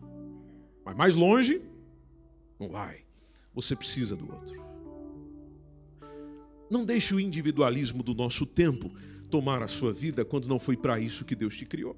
Mas 0.84 0.96
mais 0.96 1.14
longe, 1.14 1.62
não 2.58 2.68
vai. 2.68 3.04
Você 3.54 3.76
precisa 3.76 4.16
do 4.16 4.32
outro. 4.32 4.60
Não 6.70 6.84
deixe 6.84 7.14
o 7.14 7.20
individualismo 7.20 8.02
do 8.02 8.14
nosso 8.14 8.46
tempo 8.46 8.90
tomar 9.28 9.62
a 9.62 9.68
sua 9.68 9.92
vida 9.92 10.24
quando 10.24 10.48
não 10.48 10.58
foi 10.58 10.76
para 10.76 11.00
isso 11.00 11.24
que 11.24 11.34
Deus 11.34 11.56
te 11.56 11.66
criou. 11.66 11.96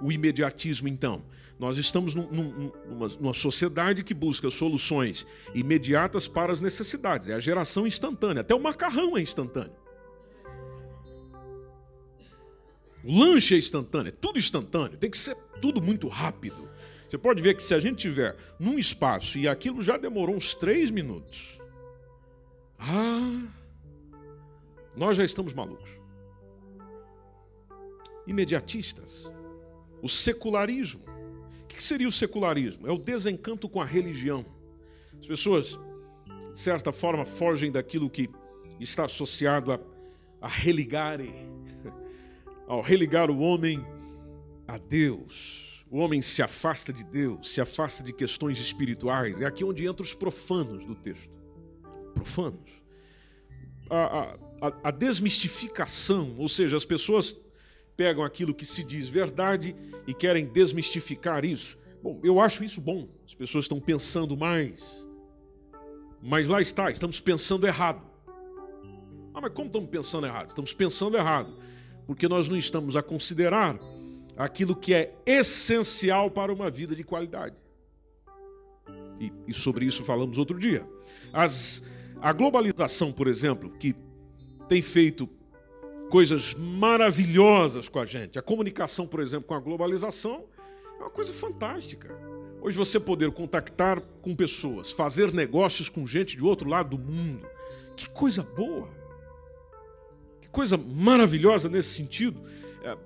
O 0.00 0.12
imediatismo, 0.12 0.88
então. 0.88 1.24
Nós 1.58 1.76
estamos 1.76 2.14
num, 2.14 2.30
num, 2.30 2.72
numa, 2.88 3.08
numa, 3.08 3.34
sociedade 3.34 4.04
que 4.04 4.14
busca 4.14 4.48
soluções 4.48 5.26
imediatas 5.54 6.28
para 6.28 6.52
as 6.52 6.60
necessidades. 6.60 7.28
É 7.28 7.34
a 7.34 7.40
geração 7.40 7.86
instantânea. 7.86 8.42
Até 8.42 8.54
o 8.54 8.60
macarrão 8.60 9.16
é 9.16 9.20
instantâneo. 9.20 9.72
O 13.02 13.18
lanche 13.18 13.54
é 13.54 13.58
instantâneo. 13.58 14.08
É 14.08 14.12
tudo 14.12 14.38
instantâneo. 14.38 14.96
Tem 14.96 15.10
que 15.10 15.18
ser 15.18 15.34
tudo 15.60 15.82
muito 15.82 16.06
rápido. 16.06 16.68
Você 17.08 17.18
pode 17.18 17.42
ver 17.42 17.54
que 17.54 17.62
se 17.62 17.74
a 17.74 17.80
gente 17.80 17.96
tiver 17.96 18.36
num 18.58 18.78
espaço 18.78 19.38
e 19.38 19.48
aquilo 19.48 19.82
já 19.82 19.96
demorou 19.96 20.36
uns 20.36 20.54
três 20.54 20.90
minutos. 20.90 21.58
Ah, 22.78 23.46
nós 24.94 25.16
já 25.16 25.24
estamos 25.24 25.54
malucos. 25.54 25.98
Imediatistas. 28.26 29.37
O 30.02 30.08
secularismo. 30.08 31.02
O 31.64 31.66
que 31.66 31.82
seria 31.82 32.08
o 32.08 32.12
secularismo? 32.12 32.86
É 32.86 32.90
o 32.90 32.98
desencanto 32.98 33.68
com 33.68 33.80
a 33.80 33.84
religião. 33.84 34.44
As 35.12 35.26
pessoas, 35.26 35.78
de 36.52 36.58
certa 36.58 36.92
forma, 36.92 37.24
fogem 37.24 37.70
daquilo 37.70 38.08
que 38.08 38.28
está 38.80 39.04
associado 39.04 39.72
a, 39.72 39.80
a 40.40 40.48
religar, 40.48 41.18
ao 42.66 42.80
religar 42.80 43.30
o 43.30 43.38
homem 43.38 43.84
a 44.66 44.78
Deus. 44.78 45.84
O 45.90 45.98
homem 45.98 46.20
se 46.20 46.42
afasta 46.42 46.92
de 46.92 47.02
Deus, 47.02 47.50
se 47.50 47.60
afasta 47.60 48.02
de 48.02 48.12
questões 48.12 48.60
espirituais. 48.60 49.40
É 49.40 49.46
aqui 49.46 49.64
onde 49.64 49.86
entram 49.86 50.04
os 50.04 50.14
profanos 50.14 50.84
do 50.84 50.94
texto. 50.94 51.30
Profanos. 52.14 52.70
A, 53.88 54.36
a, 54.60 54.72
a 54.84 54.90
desmistificação, 54.90 56.34
ou 56.36 56.46
seja, 56.46 56.76
as 56.76 56.84
pessoas 56.84 57.38
pegam 57.98 58.22
aquilo 58.22 58.54
que 58.54 58.64
se 58.64 58.84
diz 58.84 59.08
verdade 59.08 59.74
e 60.06 60.14
querem 60.14 60.46
desmistificar 60.46 61.44
isso. 61.44 61.76
Bom, 62.00 62.20
eu 62.22 62.40
acho 62.40 62.62
isso 62.62 62.80
bom. 62.80 63.08
As 63.26 63.34
pessoas 63.34 63.64
estão 63.64 63.80
pensando 63.80 64.36
mais. 64.36 65.04
Mas 66.22 66.46
lá 66.46 66.60
está, 66.60 66.92
estamos 66.92 67.20
pensando 67.20 67.66
errado. 67.66 68.00
Ah, 69.34 69.40
mas 69.40 69.52
como 69.52 69.66
estamos 69.66 69.90
pensando 69.90 70.26
errado? 70.28 70.48
Estamos 70.48 70.72
pensando 70.72 71.16
errado 71.16 71.52
porque 72.06 72.28
nós 72.28 72.48
não 72.48 72.56
estamos 72.56 72.94
a 72.94 73.02
considerar 73.02 73.76
aquilo 74.36 74.76
que 74.76 74.94
é 74.94 75.12
essencial 75.26 76.30
para 76.30 76.52
uma 76.52 76.70
vida 76.70 76.94
de 76.94 77.02
qualidade. 77.02 77.56
E, 79.20 79.32
e 79.48 79.52
sobre 79.52 79.86
isso 79.86 80.04
falamos 80.04 80.38
outro 80.38 80.56
dia. 80.56 80.88
As, 81.32 81.82
a 82.20 82.32
globalização, 82.32 83.10
por 83.10 83.26
exemplo, 83.26 83.70
que 83.70 83.96
tem 84.68 84.80
feito 84.80 85.28
coisas 86.08 86.54
maravilhosas 86.54 87.88
com 87.88 87.98
a 87.98 88.06
gente. 88.06 88.38
A 88.38 88.42
comunicação, 88.42 89.06
por 89.06 89.20
exemplo, 89.20 89.46
com 89.46 89.54
a 89.54 89.60
globalização 89.60 90.44
é 90.98 91.02
uma 91.02 91.10
coisa 91.10 91.32
fantástica. 91.32 92.18
Hoje 92.60 92.76
você 92.76 92.98
poder 92.98 93.30
contactar 93.30 94.00
com 94.22 94.34
pessoas, 94.34 94.90
fazer 94.90 95.32
negócios 95.32 95.88
com 95.88 96.06
gente 96.06 96.36
de 96.36 96.42
outro 96.42 96.68
lado 96.68 96.96
do 96.96 97.02
mundo. 97.02 97.46
Que 97.94 98.08
coisa 98.10 98.42
boa. 98.42 98.88
Que 100.40 100.50
coisa 100.50 100.76
maravilhosa 100.76 101.68
nesse 101.68 101.94
sentido. 101.94 102.42
É, 102.82 102.96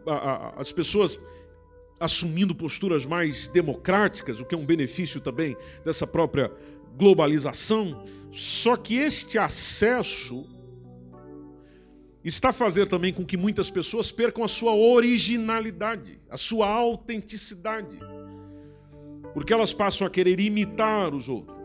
as 0.56 0.72
pessoas 0.72 1.18
assumindo 1.98 2.54
posturas 2.54 3.04
mais 3.04 3.48
democráticas, 3.48 4.40
o 4.40 4.44
que 4.44 4.54
é 4.54 4.58
um 4.58 4.66
benefício 4.66 5.20
também 5.20 5.56
dessa 5.84 6.06
própria 6.06 6.50
globalização. 6.96 8.04
Só 8.32 8.76
que 8.76 8.96
este 8.96 9.38
acesso 9.38 10.46
está 12.24 12.50
a 12.50 12.52
fazer 12.52 12.88
também 12.88 13.12
com 13.12 13.24
que 13.24 13.36
muitas 13.36 13.70
pessoas 13.70 14.12
percam 14.12 14.44
a 14.44 14.48
sua 14.48 14.74
originalidade, 14.74 16.20
a 16.30 16.36
sua 16.36 16.68
autenticidade, 16.68 17.98
porque 19.34 19.52
elas 19.52 19.72
passam 19.72 20.06
a 20.06 20.10
querer 20.10 20.38
imitar 20.38 21.14
os 21.14 21.28
outros. 21.28 21.56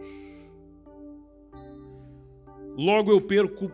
Logo 2.75 3.11
eu 3.11 3.21
perco 3.21 3.71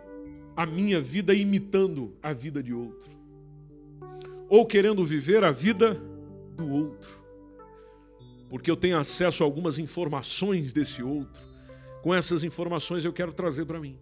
a 0.55 0.65
minha 0.65 0.99
vida 0.99 1.33
imitando 1.33 2.15
a 2.21 2.33
vida 2.33 2.61
de 2.61 2.73
outro, 2.73 3.09
ou 4.49 4.65
querendo 4.65 5.05
viver 5.05 5.43
a 5.43 5.51
vida 5.51 5.93
do 6.55 6.69
outro, 6.69 7.11
porque 8.49 8.69
eu 8.69 8.75
tenho 8.75 8.99
acesso 8.99 9.43
a 9.43 9.45
algumas 9.45 9.79
informações 9.79 10.73
desse 10.73 11.01
outro. 11.01 11.43
Com 12.03 12.13
essas 12.13 12.43
informações 12.43 13.05
eu 13.05 13.13
quero 13.13 13.31
trazer 13.31 13.65
para 13.65 13.79
mim. 13.79 13.97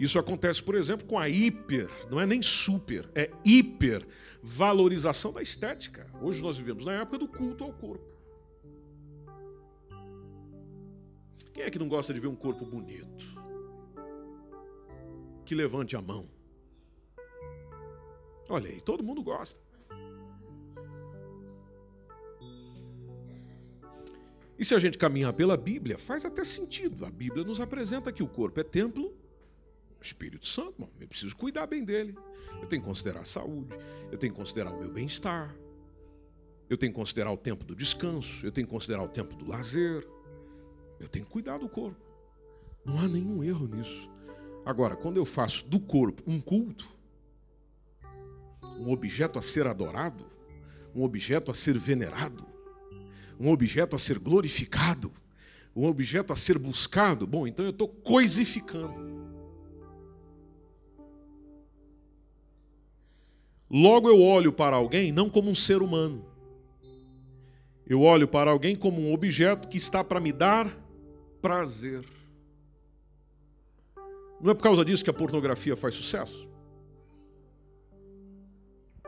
Isso 0.00 0.18
acontece, 0.18 0.62
por 0.62 0.74
exemplo, 0.76 1.06
com 1.06 1.18
a 1.18 1.28
hiper, 1.28 1.86
não 2.10 2.18
é 2.18 2.24
nem 2.24 2.40
super, 2.40 3.06
é 3.14 3.30
hiper 3.44 4.08
valorização 4.42 5.30
da 5.30 5.42
estética. 5.42 6.10
Hoje 6.22 6.42
nós 6.42 6.56
vivemos 6.56 6.86
na 6.86 6.94
época 6.94 7.18
do 7.18 7.28
culto 7.28 7.62
ao 7.62 7.70
corpo. 7.70 8.08
Quem 11.52 11.64
é 11.64 11.70
que 11.70 11.78
não 11.78 11.86
gosta 11.86 12.14
de 12.14 12.20
ver 12.20 12.28
um 12.28 12.34
corpo 12.34 12.64
bonito? 12.64 13.26
Que 15.44 15.54
levante 15.54 15.94
a 15.94 16.00
mão. 16.00 16.30
Olha 18.48 18.70
aí, 18.70 18.80
todo 18.80 19.04
mundo 19.04 19.22
gosta. 19.22 19.60
E 24.58 24.64
se 24.64 24.74
a 24.74 24.78
gente 24.78 24.96
caminhar 24.96 25.34
pela 25.34 25.58
Bíblia, 25.58 25.98
faz 25.98 26.24
até 26.24 26.42
sentido. 26.42 27.04
A 27.04 27.10
Bíblia 27.10 27.44
nos 27.44 27.60
apresenta 27.60 28.10
que 28.10 28.22
o 28.22 28.28
corpo 28.28 28.60
é 28.60 28.64
templo 28.64 29.19
Espírito 30.04 30.46
Santo, 30.46 30.74
bom, 30.78 30.90
eu 31.00 31.08
preciso 31.08 31.36
cuidar 31.36 31.66
bem 31.66 31.84
dele. 31.84 32.14
Eu 32.60 32.66
tenho 32.66 32.82
que 32.82 32.88
considerar 32.88 33.20
a 33.20 33.24
saúde, 33.24 33.74
eu 34.10 34.18
tenho 34.18 34.32
que 34.32 34.38
considerar 34.38 34.72
o 34.72 34.78
meu 34.78 34.90
bem-estar, 34.90 35.54
eu 36.68 36.76
tenho 36.76 36.92
que 36.92 36.98
considerar 36.98 37.32
o 37.32 37.36
tempo 37.36 37.64
do 37.64 37.74
descanso, 37.74 38.44
eu 38.46 38.52
tenho 38.52 38.66
que 38.66 38.72
considerar 38.72 39.02
o 39.02 39.08
tempo 39.08 39.34
do 39.34 39.48
lazer, 39.48 40.06
eu 41.00 41.08
tenho 41.08 41.24
que 41.24 41.30
cuidar 41.30 41.58
do 41.58 41.68
corpo. 41.68 42.00
Não 42.84 42.98
há 42.98 43.08
nenhum 43.08 43.42
erro 43.42 43.66
nisso. 43.66 44.08
Agora, 44.64 44.94
quando 44.94 45.16
eu 45.16 45.24
faço 45.24 45.66
do 45.66 45.80
corpo 45.80 46.22
um 46.26 46.40
culto, 46.40 46.86
um 48.78 48.90
objeto 48.90 49.38
a 49.38 49.42
ser 49.42 49.66
adorado, 49.66 50.26
um 50.94 51.02
objeto 51.02 51.50
a 51.50 51.54
ser 51.54 51.78
venerado, 51.78 52.46
um 53.38 53.50
objeto 53.50 53.96
a 53.96 53.98
ser 53.98 54.18
glorificado, 54.18 55.12
um 55.74 55.86
objeto 55.86 56.32
a 56.32 56.36
ser 56.36 56.58
buscado, 56.58 57.26
bom, 57.26 57.46
então 57.46 57.64
eu 57.64 57.70
estou 57.70 57.88
coisificando. 57.88 59.09
Logo 63.70 64.08
eu 64.08 64.20
olho 64.20 64.52
para 64.52 64.74
alguém 64.74 65.12
não 65.12 65.30
como 65.30 65.48
um 65.48 65.54
ser 65.54 65.80
humano. 65.80 66.26
Eu 67.86 68.02
olho 68.02 68.26
para 68.26 68.50
alguém 68.50 68.74
como 68.74 69.00
um 69.00 69.14
objeto 69.14 69.68
que 69.68 69.78
está 69.78 70.02
para 70.02 70.20
me 70.20 70.32
dar 70.32 70.76
prazer. 71.40 72.04
Não 74.40 74.50
é 74.50 74.54
por 74.54 74.62
causa 74.62 74.84
disso 74.84 75.04
que 75.04 75.10
a 75.10 75.14
pornografia 75.14 75.76
faz 75.76 75.94
sucesso? 75.94 76.48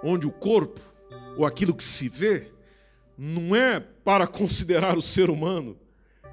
Onde 0.03 0.27
o 0.27 0.33
corpo, 0.33 0.81
ou 1.37 1.44
aquilo 1.44 1.75
que 1.75 1.83
se 1.83 2.09
vê, 2.09 2.53
não 3.18 3.57
é 3.57 3.81
para 3.81 4.29
considerar 4.29 4.96
o 4.96 5.03
ser 5.03 5.29
humano, 5.29 5.77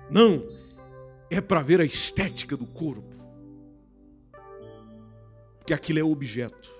não, 0.10 0.44
é 1.32 1.42
para 1.42 1.63
ver 1.63 1.82
a 1.82 1.86
estética 1.86 2.56
do 2.56 2.65
corpo. 2.68 3.15
Porque 5.58 5.74
aquilo 5.74 6.00
é 6.00 6.04
objeto 6.04 6.79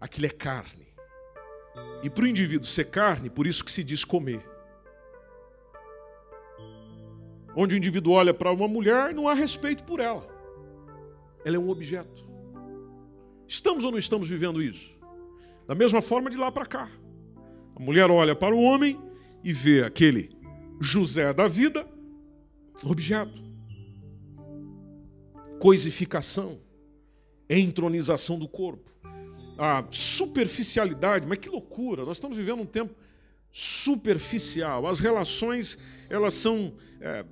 aquilo 0.00 0.26
é 0.26 0.30
carne. 0.30 0.86
E 2.02 2.10
para 2.10 2.24
o 2.24 2.26
indivíduo 2.26 2.66
ser 2.66 2.86
carne, 2.86 3.28
por 3.28 3.46
isso 3.46 3.64
que 3.64 3.72
se 3.72 3.84
diz 3.84 4.04
comer. 4.04 4.56
onde 7.56 7.74
o 7.74 7.78
indivíduo 7.78 8.12
olha 8.12 8.34
para 8.34 8.52
uma 8.52 8.68
mulher 8.68 9.14
não 9.14 9.26
há 9.26 9.32
respeito 9.32 9.82
por 9.82 9.98
ela. 9.98 10.28
Ela 11.42 11.56
é 11.56 11.58
um 11.58 11.70
objeto. 11.70 12.24
Estamos 13.48 13.82
ou 13.82 13.90
não 13.90 13.98
estamos 13.98 14.28
vivendo 14.28 14.62
isso? 14.62 14.94
Da 15.66 15.74
mesma 15.74 16.02
forma 16.02 16.28
de 16.28 16.36
lá 16.36 16.52
para 16.52 16.66
cá. 16.66 16.90
A 17.74 17.80
mulher 17.80 18.10
olha 18.10 18.36
para 18.36 18.54
o 18.54 18.60
homem 18.60 19.00
e 19.42 19.52
vê 19.52 19.82
aquele 19.82 20.36
José 20.80 21.32
da 21.32 21.48
vida, 21.48 21.88
objeto. 22.84 23.42
Coisificação, 25.58 26.60
entronização 27.48 28.38
do 28.38 28.46
corpo. 28.46 28.90
A 29.58 29.84
superficialidade, 29.90 31.26
mas 31.26 31.38
que 31.38 31.48
loucura! 31.48 32.04
Nós 32.04 32.18
estamos 32.18 32.36
vivendo 32.36 32.60
um 32.60 32.66
tempo 32.66 32.94
superficial. 33.50 34.86
As 34.86 35.00
relações, 35.00 35.78
elas 36.10 36.34
são 36.34 36.74
é, 37.00 37.24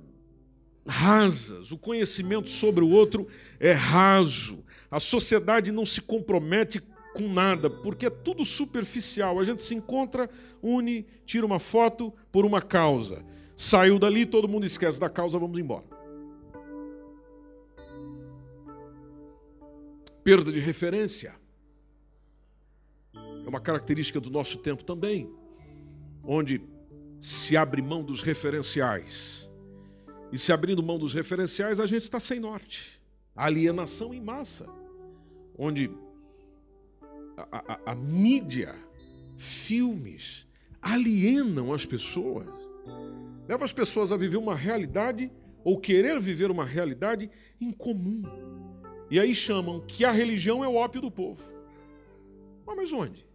rasas. 0.87 1.71
O 1.71 1.77
conhecimento 1.77 2.49
sobre 2.49 2.83
o 2.83 2.89
outro 2.89 3.27
é 3.59 3.71
raso. 3.71 4.63
A 4.89 4.99
sociedade 4.99 5.71
não 5.71 5.85
se 5.85 6.01
compromete 6.01 6.81
com 7.13 7.31
nada, 7.31 7.69
porque 7.69 8.07
é 8.07 8.09
tudo 8.09 8.43
superficial. 8.43 9.39
A 9.39 9.43
gente 9.43 9.61
se 9.61 9.75
encontra, 9.75 10.29
une, 10.61 11.05
tira 11.25 11.45
uma 11.45 11.59
foto 11.59 12.13
por 12.31 12.45
uma 12.45 12.61
causa. 12.61 13.23
Saiu 13.55 13.97
dali, 13.97 14.25
todo 14.25 14.49
mundo 14.49 14.65
esquece 14.65 14.99
da 14.99 15.09
causa, 15.09 15.39
vamos 15.39 15.59
embora. 15.59 15.85
Perda 20.23 20.51
de 20.51 20.59
referência. 20.59 21.35
É 23.45 23.49
uma 23.49 23.59
característica 23.59 24.19
do 24.19 24.31
nosso 24.31 24.57
tempo 24.57 24.83
também, 24.83 25.29
onde 26.23 26.61
se 27.21 27.55
abre 27.55 27.81
mão 27.81 28.03
dos 28.03 28.21
referenciais. 28.21 29.47
E 30.31 30.37
se 30.37 30.51
abrindo 30.51 30.81
mão 30.81 30.97
dos 30.97 31.13
referenciais, 31.13 31.79
a 31.79 31.85
gente 31.85 32.01
está 32.03 32.19
sem 32.19 32.39
norte. 32.39 32.99
Alienação 33.35 34.13
em 34.13 34.21
massa, 34.21 34.65
onde 35.57 35.91
a, 37.37 37.73
a, 37.73 37.91
a 37.91 37.95
mídia, 37.95 38.75
filmes, 39.37 40.47
alienam 40.81 41.71
as 41.71 41.85
pessoas, 41.85 42.47
leva 43.47 43.63
as 43.63 43.73
pessoas 43.73 44.11
a 44.11 44.17
viver 44.17 44.37
uma 44.37 44.55
realidade 44.55 45.31
ou 45.63 45.79
querer 45.79 46.19
viver 46.19 46.49
uma 46.49 46.65
realidade 46.65 47.29
incomum. 47.61 48.23
E 49.09 49.19
aí 49.19 49.35
chamam 49.35 49.79
que 49.81 50.03
a 50.03 50.11
religião 50.11 50.63
é 50.63 50.67
o 50.67 50.75
ópio 50.75 51.01
do 51.01 51.11
povo. 51.11 51.43
Mas 52.65 52.91
onde? 52.91 53.25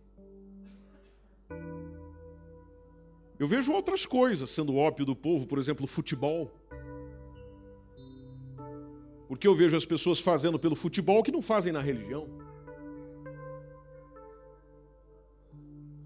Eu 3.41 3.49
vejo 3.49 3.73
outras 3.73 4.05
coisas 4.05 4.51
sendo 4.51 4.77
ópio 4.77 5.07
do 5.07 5.17
povo, 5.17 5.47
por 5.47 5.59
exemplo, 5.59 5.87
futebol. 5.87 6.53
Porque 9.27 9.49
eu 9.49 9.55
vejo 9.55 9.75
as 9.75 9.87
pessoas 9.87 10.21
fazendo 10.21 10.59
pelo 10.59 10.77
futebol 10.77 11.23
que 11.23 11.33
não 11.33 11.41
fazem 11.41 11.73
na 11.73 11.81
religião. 11.81 12.29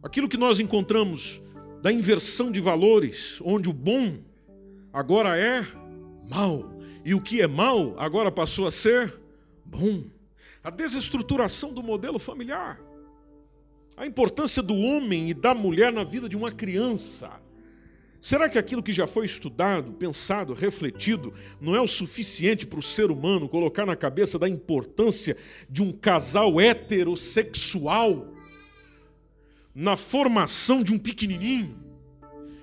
Aquilo 0.01 0.29
que 0.29 0.37
nós 0.37 0.61
encontramos 0.61 1.41
da 1.83 1.91
inversão 1.91 2.53
de 2.53 2.61
valores, 2.61 3.41
onde 3.45 3.69
o 3.69 3.73
bom 3.73 4.17
agora 4.93 5.37
é 5.37 5.67
mal 6.29 6.63
e 7.05 7.17
o 7.17 7.21
que 7.21 7.43
é 7.43 7.49
mal 7.49 7.99
agora 7.99 8.31
passou 8.31 8.65
a 8.65 8.71
ser 8.71 9.13
bom. 9.65 10.05
A 10.63 10.71
desestruturação 10.71 11.75
do 11.75 11.83
modelo 11.83 12.21
familiar. 12.21 12.79
A 13.97 14.07
importância 14.07 14.63
do 14.63 14.77
homem 14.77 15.31
e 15.31 15.35
da 15.35 15.55
mulher 15.55 15.93
na 15.93 16.05
vida 16.05 16.29
de 16.29 16.37
uma 16.37 16.51
criança. 16.51 17.31
Será 18.21 18.49
que 18.49 18.59
aquilo 18.59 18.83
que 18.83 18.93
já 18.93 19.07
foi 19.07 19.27
estudado, 19.27 19.93
pensado, 19.93 20.55
refletido, 20.55 21.33
não 21.61 21.77
é 21.77 21.81
o 21.81 21.87
suficiente 21.87 22.67
para 22.67 22.79
o 22.79 22.83
ser 22.83 23.11
humano 23.11 23.49
colocar 23.49 23.85
na 23.85 23.95
cabeça 23.95 24.39
da 24.39 24.49
importância 24.49 25.37
de 25.69 25.83
um 25.83 25.93
casal 25.93 26.59
heterossexual 26.61 28.35
na 29.75 29.97
formação 29.97 30.83
de 30.83 30.93
um 30.93 30.99
pequenininho, 30.99 31.77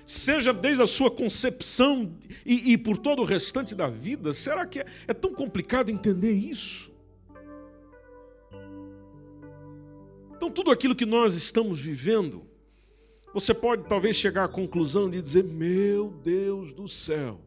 seja 0.06 0.52
desde 0.52 0.82
a 0.82 0.86
sua 0.86 1.10
concepção 1.10 2.12
e, 2.44 2.72
e 2.72 2.78
por 2.78 2.96
todo 2.96 3.22
o 3.22 3.24
restante 3.24 3.74
da 3.74 3.88
vida? 3.88 4.32
Será 4.32 4.66
que 4.66 4.80
é, 4.80 4.86
é 5.06 5.14
tão 5.14 5.32
complicado 5.32 5.90
entender 5.90 6.32
isso? 6.32 6.91
Então, 10.42 10.50
tudo 10.50 10.72
aquilo 10.72 10.96
que 10.96 11.06
nós 11.06 11.36
estamos 11.36 11.78
vivendo, 11.78 12.44
você 13.32 13.54
pode 13.54 13.88
talvez 13.88 14.16
chegar 14.16 14.42
à 14.42 14.48
conclusão 14.48 15.08
de 15.08 15.22
dizer: 15.22 15.44
Meu 15.44 16.10
Deus 16.10 16.72
do 16.72 16.88
céu, 16.88 17.40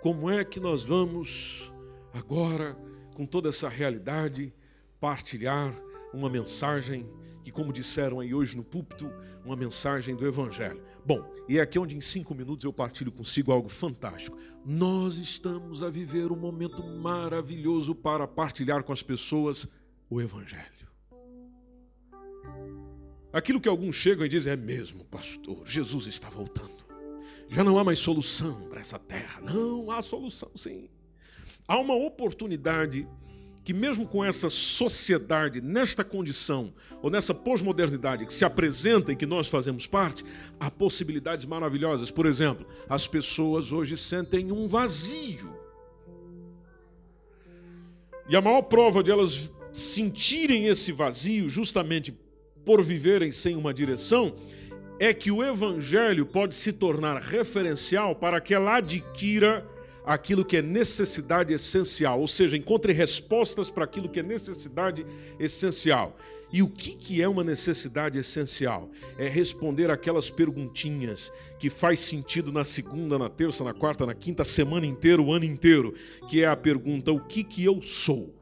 como 0.00 0.30
é 0.30 0.42
que 0.42 0.58
nós 0.58 0.82
vamos 0.82 1.70
agora, 2.14 2.74
com 3.14 3.26
toda 3.26 3.50
essa 3.50 3.68
realidade, 3.68 4.50
partilhar 4.98 5.78
uma 6.10 6.30
mensagem 6.30 7.06
que, 7.44 7.52
como 7.52 7.70
disseram 7.70 8.18
aí 8.18 8.32
hoje 8.32 8.56
no 8.56 8.64
púlpito, 8.64 9.12
uma 9.44 9.54
mensagem 9.54 10.16
do 10.16 10.26
Evangelho. 10.26 10.82
Bom, 11.04 11.30
e 11.46 11.58
é 11.58 11.60
aqui 11.60 11.78
onde 11.78 11.94
em 11.94 12.00
cinco 12.00 12.34
minutos 12.34 12.64
eu 12.64 12.72
partilho 12.72 13.12
consigo 13.12 13.52
algo 13.52 13.68
fantástico. 13.68 14.38
Nós 14.64 15.18
estamos 15.18 15.82
a 15.82 15.90
viver 15.90 16.32
um 16.32 16.36
momento 16.36 16.82
maravilhoso 16.82 17.94
para 17.94 18.26
partilhar 18.26 18.84
com 18.84 18.92
as 18.94 19.02
pessoas 19.02 19.68
o 20.08 20.18
Evangelho. 20.18 20.79
Aquilo 23.32 23.60
que 23.60 23.68
alguns 23.68 23.94
chegam 23.94 24.26
e 24.26 24.28
dizem 24.28 24.52
é 24.52 24.56
mesmo, 24.56 25.04
pastor, 25.04 25.62
Jesus 25.64 26.06
está 26.06 26.28
voltando. 26.28 26.84
Já 27.48 27.62
não 27.64 27.78
há 27.78 27.84
mais 27.84 27.98
solução 27.98 28.68
para 28.68 28.80
essa 28.80 28.98
terra. 28.98 29.40
Não 29.40 29.90
há 29.90 30.02
solução, 30.02 30.50
sim. 30.54 30.88
Há 31.66 31.78
uma 31.78 31.94
oportunidade 31.94 33.06
que, 33.62 33.74
mesmo 33.74 34.06
com 34.06 34.24
essa 34.24 34.48
sociedade, 34.48 35.60
nesta 35.60 36.02
condição, 36.02 36.72
ou 37.02 37.10
nessa 37.10 37.34
pós-modernidade 37.34 38.26
que 38.26 38.34
se 38.34 38.44
apresenta 38.44 39.12
e 39.12 39.16
que 39.16 39.26
nós 39.26 39.48
fazemos 39.48 39.86
parte, 39.86 40.24
há 40.58 40.70
possibilidades 40.70 41.44
maravilhosas. 41.44 42.10
Por 42.10 42.26
exemplo, 42.26 42.66
as 42.88 43.06
pessoas 43.06 43.70
hoje 43.70 43.96
sentem 43.96 44.50
um 44.50 44.66
vazio. 44.66 45.56
E 48.28 48.34
a 48.34 48.40
maior 48.40 48.62
prova 48.62 49.02
de 49.02 49.10
elas 49.10 49.50
sentirem 49.72 50.66
esse 50.66 50.90
vazio, 50.90 51.48
justamente 51.48 52.16
por 52.70 52.84
viverem 52.84 53.32
sem 53.32 53.56
uma 53.56 53.74
direção, 53.74 54.32
é 55.00 55.12
que 55.12 55.28
o 55.32 55.42
Evangelho 55.42 56.24
pode 56.24 56.54
se 56.54 56.72
tornar 56.72 57.16
referencial 57.20 58.14
para 58.14 58.40
que 58.40 58.54
ela 58.54 58.76
adquira 58.76 59.66
aquilo 60.06 60.44
que 60.44 60.58
é 60.58 60.62
necessidade 60.62 61.52
essencial, 61.52 62.20
ou 62.20 62.28
seja, 62.28 62.56
encontre 62.56 62.92
respostas 62.92 63.68
para 63.68 63.82
aquilo 63.82 64.08
que 64.08 64.20
é 64.20 64.22
necessidade 64.22 65.04
essencial. 65.36 66.16
E 66.52 66.62
o 66.62 66.68
que, 66.68 66.94
que 66.94 67.20
é 67.20 67.28
uma 67.28 67.42
necessidade 67.42 68.16
essencial? 68.16 68.88
É 69.18 69.26
responder 69.26 69.90
aquelas 69.90 70.30
perguntinhas 70.30 71.32
que 71.58 71.68
faz 71.68 71.98
sentido 71.98 72.52
na 72.52 72.62
segunda, 72.62 73.18
na 73.18 73.28
terça, 73.28 73.64
na 73.64 73.74
quarta, 73.74 74.06
na 74.06 74.14
quinta, 74.14 74.44
semana 74.44 74.86
inteira, 74.86 75.20
o 75.20 75.32
ano 75.32 75.44
inteiro, 75.44 75.92
que 76.28 76.44
é 76.44 76.46
a 76.46 76.54
pergunta: 76.54 77.10
o 77.10 77.18
que, 77.18 77.42
que 77.42 77.64
eu 77.64 77.82
sou? 77.82 78.32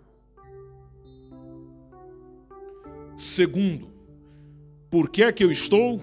Segundo, 3.16 3.97
por 4.90 5.10
que 5.10 5.22
é 5.22 5.32
que 5.32 5.44
eu 5.44 5.50
estou 5.50 6.00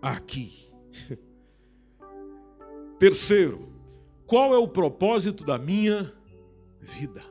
aqui? 0.00 0.68
Terceiro, 2.98 3.72
qual 4.26 4.54
é 4.54 4.58
o 4.58 4.68
propósito 4.68 5.44
da 5.44 5.58
minha 5.58 6.12
vida? 6.80 7.22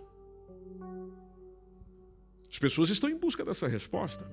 As 2.49 2.59
pessoas 2.59 2.89
estão 2.89 3.09
em 3.09 3.17
busca 3.17 3.45
dessa 3.45 3.67
resposta. 3.67 4.27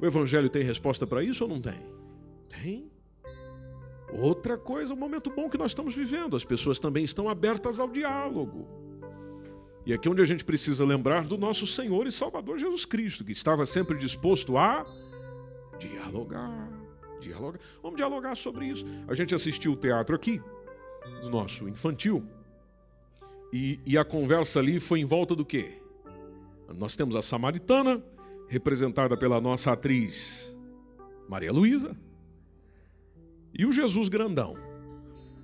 O 0.00 0.04
Evangelho 0.04 0.50
tem 0.50 0.62
resposta 0.62 1.06
para 1.06 1.22
isso 1.22 1.44
ou 1.44 1.50
não 1.50 1.60
tem? 1.60 1.78
Tem. 2.48 2.90
Outra 4.12 4.58
coisa, 4.58 4.92
o 4.92 4.96
momento 4.96 5.30
bom 5.30 5.48
que 5.48 5.56
nós 5.56 5.70
estamos 5.70 5.94
vivendo, 5.94 6.36
as 6.36 6.44
pessoas 6.44 6.78
também 6.78 7.04
estão 7.04 7.28
abertas 7.28 7.78
ao 7.78 7.88
diálogo. 7.88 8.66
E 9.84 9.92
aqui 9.92 10.08
é 10.08 10.10
onde 10.10 10.22
a 10.22 10.24
gente 10.24 10.44
precisa 10.44 10.84
lembrar 10.84 11.26
do 11.26 11.36
nosso 11.36 11.66
Senhor 11.66 12.06
e 12.06 12.12
Salvador 12.12 12.58
Jesus 12.58 12.84
Cristo, 12.84 13.24
que 13.24 13.32
estava 13.32 13.66
sempre 13.66 13.98
disposto 13.98 14.56
a 14.56 14.86
dialogar, 15.78 16.68
dialogar. 17.20 17.58
Vamos 17.82 17.96
dialogar 17.96 18.36
sobre 18.36 18.66
isso. 18.66 18.86
A 19.08 19.14
gente 19.14 19.34
assistiu 19.34 19.72
o 19.72 19.76
teatro 19.76 20.14
aqui, 20.14 20.40
nosso 21.30 21.68
infantil. 21.68 22.24
E, 23.52 23.80
e 23.84 23.98
a 23.98 24.04
conversa 24.04 24.60
ali 24.60 24.78
foi 24.78 25.00
em 25.00 25.04
volta 25.04 25.34
do 25.34 25.44
quê? 25.44 25.82
Nós 26.74 26.96
temos 26.96 27.16
a 27.16 27.22
samaritana, 27.22 28.02
representada 28.48 29.16
pela 29.16 29.40
nossa 29.40 29.72
atriz 29.72 30.56
Maria 31.28 31.52
Luísa, 31.52 31.96
e 33.52 33.66
o 33.66 33.72
Jesus 33.72 34.08
grandão, 34.08 34.54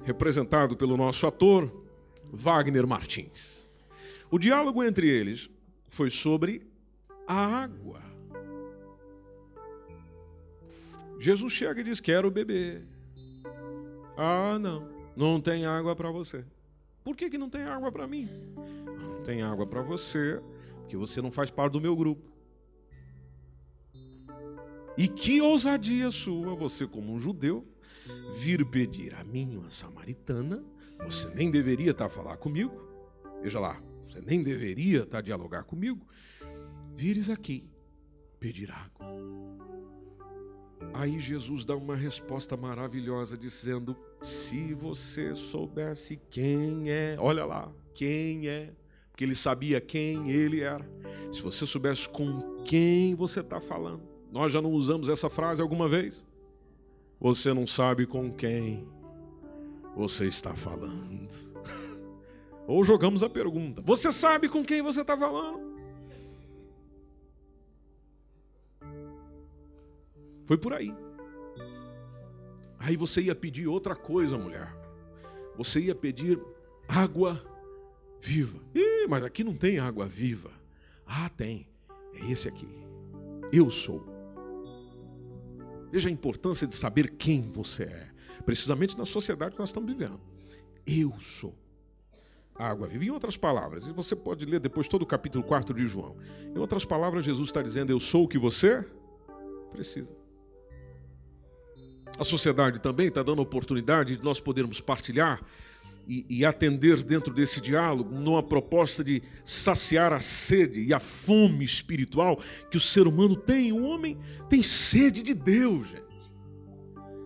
representado 0.05 0.77
pelo 0.77 0.97
nosso 0.97 1.27
ator 1.27 1.71
Wagner 2.33 2.87
Martins. 2.87 3.58
O 4.31 4.39
diálogo 4.39 4.85
entre 4.85 5.09
eles 5.09 5.51
foi 5.87 6.11
sobre 6.11 6.67
a 7.27 7.63
água. 7.63 8.03
Jesus 11.19 11.53
chega 11.53 11.81
e 11.81 11.85
diz: 11.85 12.01
Quero 12.01 12.31
beber. 12.31 12.87
Ah, 14.17 14.59
não. 14.59 14.89
Não 15.17 15.41
tem 15.41 15.67
água 15.67 15.97
para 15.97 16.11
você. 16.11 16.45
Por 17.03 17.17
que, 17.17 17.31
que 17.31 17.39
não 17.39 17.49
tem 17.49 17.63
água 17.63 17.91
para 17.91 18.07
mim? 18.07 18.29
Não 18.87 19.25
tem 19.25 19.43
água 19.43 19.67
para 19.67 19.83
você, 19.83 20.41
porque 20.77 20.97
você 20.97 21.23
não 21.23 21.31
faz 21.31 21.51
parte 21.51 21.73
do 21.73 21.81
meu 21.81 21.97
grupo. 21.97 22.31
E 24.97 25.09
que 25.09 25.41
ousadia 25.41 26.11
sua, 26.11 26.55
você 26.55 26.87
como 26.87 27.13
um 27.13 27.19
judeu, 27.19 27.67
vir 28.37 28.65
pedir 28.67 29.15
a 29.15 29.25
mim, 29.25 29.57
uma 29.57 29.71
samaritana, 29.71 30.63
você 31.05 31.29
nem 31.35 31.51
deveria 31.51 31.93
estar 31.93 32.07
a 32.07 32.11
falar 32.11 32.37
comigo. 32.37 32.75
Veja 33.41 33.61
lá, 33.61 33.81
você 34.09 34.21
nem 34.21 34.43
deveria 34.43 35.03
estar 35.03 35.19
a 35.19 35.23
dialogar 35.23 35.65
comigo. 35.65 36.07
Vires 36.95 37.29
aqui 37.29 37.69
pedir 38.41 38.71
água. 38.71 39.07
Aí 40.95 41.19
Jesus 41.19 41.65
dá 41.65 41.77
uma 41.77 41.97
resposta 41.97 42.57
maravilhosa 42.57 43.37
dizendo: 43.37 43.97
"Se 44.19 44.75
você 44.75 45.35
soubesse 45.35 46.21
quem 46.31 46.91
é, 46.91 47.17
olha 47.19 47.45
lá, 47.45 47.73
quem 47.95 48.49
é, 48.49 48.73
porque 49.11 49.25
ele 49.25 49.35
sabia 49.35 49.81
quem 49.81 50.31
ele 50.31 50.61
era. 50.61 50.85
Se 51.33 51.43
você 51.43 51.67
soubesse 51.67 52.09
com 52.09 52.63
quem 52.65 53.17
você 53.17 53.41
está 53.41 53.61
falando, 53.61 54.03
nós 54.31 54.53
já 54.53 54.63
não 54.63 54.71
usamos 54.71 55.09
essa 55.09 55.29
frase 55.29 55.61
alguma 55.61 55.89
vez. 55.89 56.25
Você 57.19 57.53
não 57.53 57.67
sabe 57.67 58.07
com 58.07 58.33
quem 58.33 58.87
você 59.97 60.27
está 60.27 60.55
falando. 60.55 61.48
Ou 62.69 62.85
jogamos 62.85 63.23
a 63.23 63.31
pergunta: 63.31 63.81
Você 63.81 64.13
sabe 64.13 64.47
com 64.47 64.63
quem 64.63 64.83
você 64.83 65.01
está 65.01 65.17
falando? 65.17 65.79
Foi 70.45 70.59
por 70.59 70.75
aí. 70.75 70.95
Aí 72.79 72.95
você 72.95 73.23
ia 73.23 73.35
pedir 73.35 73.67
outra 73.67 73.97
coisa, 73.97 74.37
mulher. 74.37 74.71
Você 75.57 75.81
ia 75.81 75.95
pedir 75.95 76.39
água 76.87 77.43
viva. 78.21 78.61
Ih, 78.75 79.07
mas 79.09 79.25
aqui 79.25 79.43
não 79.43 79.57
tem 79.57 79.79
água 79.79 80.07
viva. 80.07 80.51
Ah, 81.07 81.31
tem. 81.31 81.67
É 82.15 82.31
esse 82.31 82.49
aqui. 82.49 82.69
Eu 83.51 83.71
sou. 83.71 84.05
Veja 85.91 86.11
a 86.11 86.13
importância 86.13 86.67
de 86.67 86.75
saber 86.75 87.17
quem 87.17 87.51
você 87.51 87.85
é, 87.85 88.11
precisamente 88.45 88.97
na 88.97 89.07
sociedade 89.07 89.53
que 89.53 89.59
nós 89.59 89.71
estamos 89.71 89.91
vivendo. 89.91 90.21
Eu 90.87 91.19
sou 91.19 91.55
a 92.59 92.69
água 92.69 92.89
viva. 92.89 93.05
Em 93.05 93.11
outras 93.11 93.37
palavras, 93.37 93.87
e 93.87 93.93
você 93.93 94.17
pode 94.17 94.45
ler 94.45 94.59
depois 94.59 94.89
todo 94.89 95.03
o 95.03 95.07
capítulo 95.07 95.45
4 95.45 95.75
de 95.75 95.87
João. 95.87 96.17
Em 96.55 96.59
outras 96.59 96.85
palavras, 96.85 97.25
Jesus 97.25 97.49
está 97.49 97.63
dizendo: 97.63 97.93
Eu 97.93 98.01
sou 98.01 98.25
o 98.25 98.29
que 98.29 98.39
você 98.39 98.85
precisa. 99.71 100.17
A 102.19 102.25
sociedade 102.25 102.81
também 102.81 103.09
está 103.09 103.23
dando 103.23 103.41
oportunidade 103.41 104.17
de 104.17 104.25
nós 104.25 104.41
podermos 104.41 104.81
partilhar 104.81 105.41
e, 106.07 106.25
e, 106.29 106.45
atender 106.45 107.05
dentro 107.05 107.33
desse 107.33 107.61
diálogo 107.61 108.13
numa 108.13 108.43
proposta 108.43 109.05
de 109.05 109.23
saciar 109.45 110.11
a 110.11 110.21
sede 110.21 110.81
e 110.81 110.95
a 110.95 110.99
fome 110.99 111.63
espiritual 111.63 112.41
que 112.71 112.79
o 112.79 112.81
ser 112.81 113.07
humano 113.07 113.37
tem. 113.37 113.73
O 113.73 113.85
homem 113.85 114.19
tem 114.49 114.63
sede 114.63 115.23
de 115.23 115.35
Deus, 115.35 115.89
gente. 115.89 116.09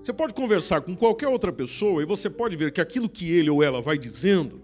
Você 0.02 0.12
pode 0.12 0.34
conversar 0.34 0.80
com 0.80 0.96
qualquer 0.96 1.28
outra 1.28 1.52
pessoa 1.52 2.02
e 2.02 2.06
você 2.06 2.28
pode 2.28 2.56
ver 2.56 2.72
que 2.72 2.80
aquilo 2.80 3.08
que 3.08 3.30
ele 3.30 3.48
ou 3.48 3.62
ela 3.62 3.80
vai 3.80 3.96
dizendo 3.96 4.60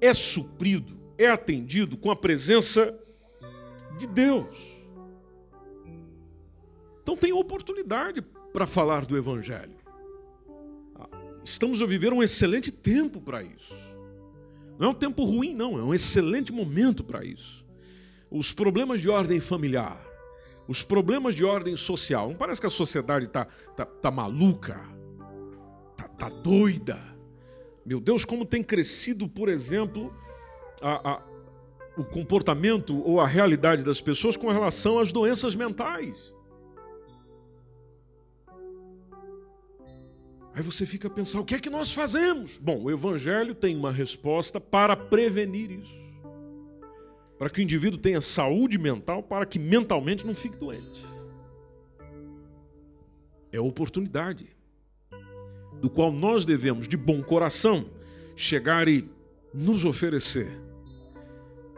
é 0.00 0.12
suprido, 0.12 0.98
é 1.16 1.28
atendido 1.28 1.96
com 1.96 2.10
a 2.10 2.16
presença 2.16 2.96
de 3.98 4.06
Deus. 4.06 4.78
Então 7.02 7.16
tem 7.16 7.32
oportunidade 7.32 8.22
para 8.52 8.66
falar 8.66 9.04
do 9.04 9.16
Evangelho. 9.16 9.76
Estamos 11.44 11.80
a 11.80 11.86
viver 11.86 12.12
um 12.12 12.22
excelente 12.22 12.70
tempo 12.70 13.20
para 13.20 13.42
isso. 13.42 13.74
Não 14.78 14.88
é 14.88 14.90
um 14.90 14.94
tempo 14.94 15.24
ruim, 15.24 15.54
não, 15.54 15.78
é 15.78 15.82
um 15.82 15.94
excelente 15.94 16.52
momento 16.52 17.02
para 17.02 17.24
isso. 17.24 17.64
Os 18.30 18.52
problemas 18.52 19.00
de 19.00 19.08
ordem 19.08 19.40
familiar, 19.40 19.98
os 20.68 20.82
problemas 20.82 21.34
de 21.34 21.44
ordem 21.44 21.74
social, 21.74 22.28
não 22.28 22.36
parece 22.36 22.60
que 22.60 22.66
a 22.66 22.70
sociedade 22.70 23.24
está 23.24 23.46
tá, 23.74 23.86
tá 23.86 24.10
maluca, 24.10 24.78
está 25.92 26.06
tá 26.08 26.28
doida. 26.28 27.00
Meu 27.88 28.00
Deus, 28.00 28.22
como 28.22 28.44
tem 28.44 28.62
crescido, 28.62 29.26
por 29.26 29.48
exemplo, 29.48 30.14
a, 30.82 31.12
a, 31.12 31.22
o 31.96 32.04
comportamento 32.04 33.02
ou 33.02 33.18
a 33.18 33.26
realidade 33.26 33.82
das 33.82 33.98
pessoas 33.98 34.36
com 34.36 34.52
relação 34.52 34.98
às 34.98 35.10
doenças 35.10 35.54
mentais. 35.54 36.34
Aí 40.52 40.62
você 40.62 40.84
fica 40.84 41.08
a 41.08 41.10
pensar: 41.10 41.40
o 41.40 41.46
que 41.46 41.54
é 41.54 41.58
que 41.58 41.70
nós 41.70 41.90
fazemos? 41.90 42.58
Bom, 42.58 42.82
o 42.82 42.90
Evangelho 42.90 43.54
tem 43.54 43.74
uma 43.74 43.90
resposta 43.90 44.60
para 44.60 44.94
prevenir 44.94 45.70
isso. 45.70 45.98
Para 47.38 47.48
que 47.48 47.58
o 47.58 47.62
indivíduo 47.62 47.98
tenha 47.98 48.20
saúde 48.20 48.76
mental, 48.76 49.22
para 49.22 49.46
que 49.46 49.58
mentalmente 49.58 50.26
não 50.26 50.34
fique 50.34 50.58
doente. 50.58 51.02
É 53.50 53.58
oportunidade, 53.58 54.57
do 55.80 55.88
qual 55.88 56.12
nós 56.12 56.44
devemos, 56.44 56.88
de 56.88 56.96
bom 56.96 57.22
coração, 57.22 57.86
chegar 58.34 58.88
e 58.88 59.08
nos 59.52 59.84
oferecer, 59.84 60.60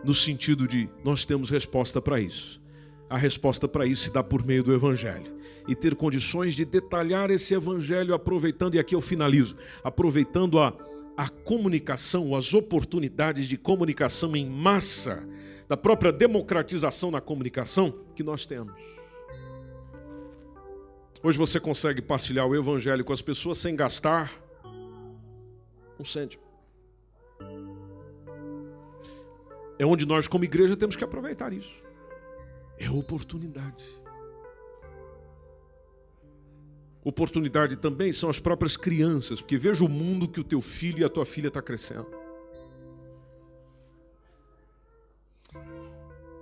no 0.04 0.14
sentido 0.14 0.66
de 0.66 0.88
nós 1.04 1.24
temos 1.24 1.50
resposta 1.50 2.00
para 2.00 2.20
isso. 2.20 2.60
A 3.08 3.18
resposta 3.18 3.66
para 3.66 3.86
isso 3.86 4.04
se 4.04 4.12
dá 4.12 4.22
por 4.22 4.44
meio 4.44 4.62
do 4.62 4.72
Evangelho 4.72 5.40
e 5.66 5.74
ter 5.74 5.94
condições 5.94 6.54
de 6.54 6.64
detalhar 6.64 7.30
esse 7.30 7.54
evangelho, 7.54 8.14
aproveitando, 8.14 8.74
e 8.74 8.78
aqui 8.78 8.94
eu 8.94 9.00
finalizo, 9.00 9.56
aproveitando 9.84 10.58
a, 10.58 10.74
a 11.16 11.28
comunicação, 11.28 12.34
as 12.34 12.54
oportunidades 12.54 13.46
de 13.46 13.56
comunicação 13.56 14.34
em 14.34 14.48
massa, 14.48 15.26
da 15.68 15.76
própria 15.76 16.10
democratização 16.10 17.10
na 17.10 17.20
comunicação 17.20 17.94
que 18.16 18.22
nós 18.22 18.46
temos. 18.46 18.72
Hoje 21.22 21.36
você 21.36 21.60
consegue 21.60 22.00
partilhar 22.00 22.46
o 22.46 22.56
evangelho 22.56 23.04
com 23.04 23.12
as 23.12 23.20
pessoas 23.20 23.58
sem 23.58 23.76
gastar 23.76 24.32
um 25.98 26.04
cêntimo. 26.04 26.42
É 29.78 29.84
onde 29.84 30.06
nós, 30.06 30.26
como 30.26 30.44
igreja, 30.44 30.76
temos 30.76 30.96
que 30.96 31.04
aproveitar 31.04 31.52
isso. 31.52 31.82
É 32.78 32.88
oportunidade. 32.88 33.84
Oportunidade 37.04 37.76
também 37.76 38.12
são 38.12 38.30
as 38.30 38.38
próprias 38.38 38.76
crianças, 38.76 39.42
porque 39.42 39.58
veja 39.58 39.84
o 39.84 39.88
mundo 39.88 40.28
que 40.28 40.40
o 40.40 40.44
teu 40.44 40.62
filho 40.62 41.00
e 41.00 41.04
a 41.04 41.08
tua 41.08 41.26
filha 41.26 41.48
está 41.48 41.60
crescendo. 41.60 42.08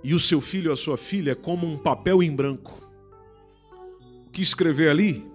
E 0.01 0.13
o 0.13 0.19
seu 0.19 0.39
filho 0.39 0.69
ou 0.69 0.73
a 0.73 0.77
sua 0.77 0.97
filha 0.97 1.31
é 1.31 1.35
como 1.35 1.67
um 1.67 1.77
papel 1.77 2.23
em 2.23 2.33
branco. 2.33 2.88
Que 4.39 4.43
escrever 4.43 4.89
ali 4.89 5.29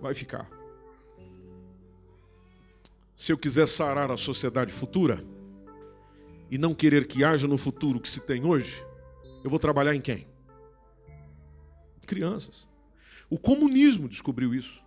vai 0.00 0.14
ficar. 0.14 0.48
Se 3.16 3.32
eu 3.32 3.36
quiser 3.36 3.66
sarar 3.66 4.08
a 4.12 4.16
sociedade 4.16 4.72
futura 4.72 5.20
e 6.48 6.56
não 6.56 6.72
querer 6.72 7.08
que 7.08 7.24
haja 7.24 7.48
no 7.48 7.58
futuro 7.58 7.98
o 7.98 8.00
que 8.00 8.08
se 8.08 8.20
tem 8.20 8.46
hoje, 8.46 8.86
eu 9.42 9.50
vou 9.50 9.58
trabalhar 9.58 9.96
em 9.96 10.00
quem? 10.00 10.28
crianças. 12.06 12.68
O 13.28 13.36
comunismo 13.36 14.08
descobriu 14.08 14.54
isso. 14.54 14.80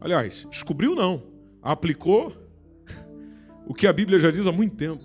Aliás, 0.00 0.44
descobriu 0.50 0.96
não, 0.96 1.22
aplicou 1.62 2.36
o 3.64 3.72
que 3.72 3.86
a 3.86 3.92
Bíblia 3.92 4.18
já 4.18 4.32
diz 4.32 4.44
há 4.44 4.50
muito 4.50 4.74
tempo. 4.74 5.04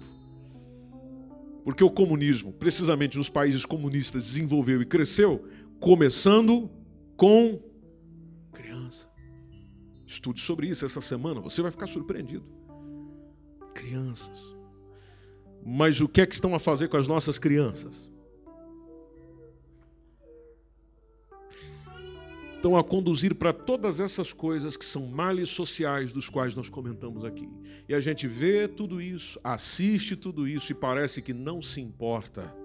Porque 1.63 1.83
o 1.83 1.89
comunismo, 1.89 2.51
precisamente 2.51 3.17
nos 3.17 3.29
países 3.29 3.65
comunistas, 3.65 4.25
desenvolveu 4.25 4.81
e 4.81 4.85
cresceu 4.85 5.47
começando 5.79 6.69
com 7.15 7.61
criança. 8.51 9.09
Estude 10.05 10.41
sobre 10.41 10.67
isso 10.67 10.85
essa 10.85 11.01
semana, 11.01 11.41
você 11.41 11.61
vai 11.61 11.71
ficar 11.71 11.87
surpreendido. 11.87 12.45
Crianças. 13.73 14.39
Mas 15.65 16.01
o 16.01 16.07
que 16.07 16.21
é 16.21 16.25
que 16.25 16.33
estão 16.33 16.53
a 16.53 16.59
fazer 16.59 16.89
com 16.89 16.97
as 16.97 17.07
nossas 17.07 17.37
crianças? 17.37 18.09
Estão 22.63 22.77
a 22.77 22.83
conduzir 22.83 23.35
para 23.35 23.51
todas 23.51 23.99
essas 23.99 24.31
coisas 24.31 24.77
que 24.77 24.85
são 24.85 25.05
males 25.05 25.49
sociais 25.49 26.13
dos 26.13 26.29
quais 26.29 26.55
nós 26.55 26.69
comentamos 26.69 27.25
aqui. 27.25 27.49
E 27.89 27.93
a 27.93 27.99
gente 27.99 28.25
vê 28.25 28.69
tudo 28.69 29.01
isso, 29.01 29.37
assiste 29.43 30.15
tudo 30.15 30.47
isso 30.47 30.71
e 30.71 30.75
parece 30.75 31.21
que 31.21 31.33
não 31.33 31.61
se 31.61 31.81
importa 31.81 32.55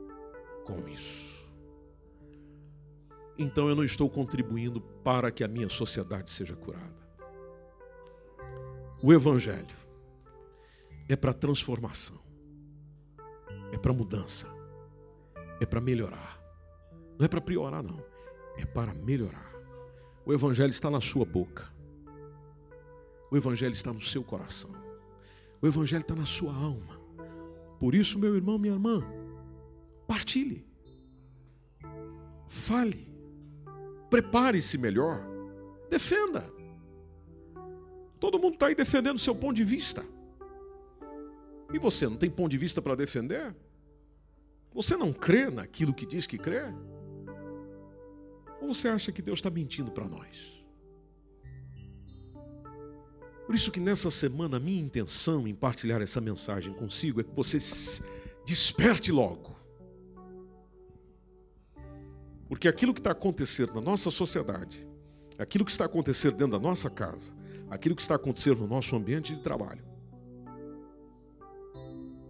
com 0.65 0.89
isso. 0.89 1.43
Então 3.37 3.69
eu 3.69 3.75
não 3.75 3.83
estou 3.83 4.09
contribuindo 4.09 4.81
para 4.81 5.33
que 5.33 5.43
a 5.43 5.49
minha 5.49 5.69
sociedade 5.69 6.31
seja 6.31 6.55
curada. 6.55 7.09
O 9.03 9.13
Evangelho 9.13 9.77
é 11.09 11.17
para 11.17 11.33
transformação, 11.33 12.21
é 13.73 13.77
para 13.77 13.93
mudança, 13.93 14.47
é 15.61 15.67
para 15.67 15.81
melhorar. 15.81 16.41
Não 17.19 17.25
é 17.25 17.29
para 17.29 17.41
piorar, 17.41 17.83
não, 17.83 18.01
é 18.57 18.65
para 18.65 18.95
melhorar. 18.95 19.58
O 20.29 20.33
Evangelho 20.35 20.69
está 20.69 20.91
na 20.91 21.01
sua 21.01 21.25
boca. 21.25 21.73
O 23.31 23.37
Evangelho 23.39 23.73
está 23.73 23.95
no 23.95 24.03
seu 24.03 24.23
coração. 24.23 24.71
O 25.59 25.67
Evangelho 25.67 26.03
está 26.03 26.15
na 26.15 26.27
sua 26.27 26.55
alma. 26.55 27.01
Por 27.81 27.95
isso, 27.95 28.19
meu 28.19 28.37
irmão, 28.37 28.59
minha 28.59 28.75
irmã, 28.75 29.03
partilhe. 30.07 30.67
Fale. 32.47 33.09
Prepare-se 34.11 34.77
melhor. 34.77 35.19
Defenda. 35.89 36.45
Todo 38.21 38.39
mundo 38.39 38.53
está 38.53 38.67
aí 38.67 38.75
defendendo 38.75 39.19
seu 39.19 39.35
ponto 39.35 39.55
de 39.55 39.65
vista. 39.65 40.05
E 41.73 41.79
você 41.79 42.07
não 42.07 42.19
tem 42.19 42.29
ponto 42.29 42.51
de 42.51 42.59
vista 42.59 42.83
para 42.83 42.95
defender? 42.95 43.57
Você 44.75 44.95
não 44.95 45.11
crê 45.11 45.49
naquilo 45.49 45.95
que 45.95 46.05
diz 46.05 46.27
que 46.27 46.37
crê? 46.37 46.65
Ou 48.61 48.73
você 48.73 48.89
acha 48.89 49.13
que 49.13 49.23
Deus 49.23 49.39
está 49.39 49.51
mentindo 49.51 49.91
para 49.91 50.07
nós? 50.07 50.59
Por 53.47 53.55
isso 53.55 53.71
que 53.71 53.81
nessa 53.81 54.11
semana 54.11 54.59
a 54.59 54.61
minha 54.61 54.81
intenção 54.81 55.49
em 55.49 55.55
partilhar 55.55 56.03
essa 56.03 56.21
mensagem 56.21 56.75
consigo 56.75 57.21
é 57.21 57.25
que 57.25 57.35
você 57.35 57.59
desperte 58.45 59.11
logo. 59.11 59.57
Porque 62.47 62.69
aquilo 62.69 62.93
que 62.93 63.01
está 63.01 63.13
acontecendo 63.13 63.75
na 63.75 63.81
nossa 63.81 64.11
sociedade, 64.11 64.87
aquilo 65.39 65.65
que 65.65 65.71
está 65.71 65.87
acontecendo 65.87 66.37
dentro 66.37 66.53
da 66.53 66.59
nossa 66.59 66.91
casa, 66.91 67.33
aquilo 67.71 67.95
que 67.95 68.03
está 68.03 68.17
acontecendo 68.17 68.61
no 68.61 68.67
nosso 68.67 68.95
ambiente 68.97 69.35
de 69.35 69.41
trabalho, 69.41 69.83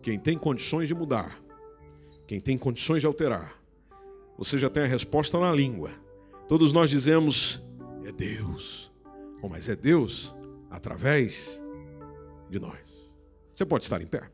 quem 0.02 0.18
tem 0.18 0.38
condições 0.38 0.86
de 0.86 0.94
mudar, 0.94 1.36
quem 2.26 2.40
tem 2.40 2.56
condições 2.56 3.00
de 3.00 3.06
alterar, 3.06 3.60
você 4.36 4.56
já 4.56 4.70
tem 4.70 4.84
a 4.84 4.86
resposta 4.86 5.38
na 5.38 5.52
língua. 5.52 5.90
Todos 6.48 6.72
nós 6.72 6.88
dizemos, 6.88 7.62
é 8.06 8.10
Deus. 8.10 8.90
Oh, 9.42 9.48
mas 9.50 9.68
é 9.68 9.76
Deus 9.76 10.34
através 10.70 11.60
de 12.48 12.58
nós. 12.58 12.88
Você 13.54 13.66
pode 13.66 13.84
estar 13.84 14.00
em 14.00 14.06
pé. 14.06 14.30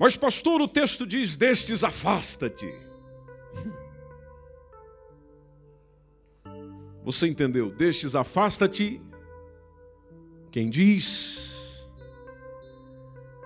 Mas, 0.00 0.16
pastor, 0.16 0.62
o 0.62 0.68
texto 0.68 1.06
diz: 1.06 1.36
Destes 1.36 1.84
afasta-te. 1.84 2.74
Você 7.04 7.28
entendeu? 7.28 7.70
Destes 7.70 8.16
afasta-te. 8.16 9.02
Quem 10.50 10.70
diz 10.70 11.84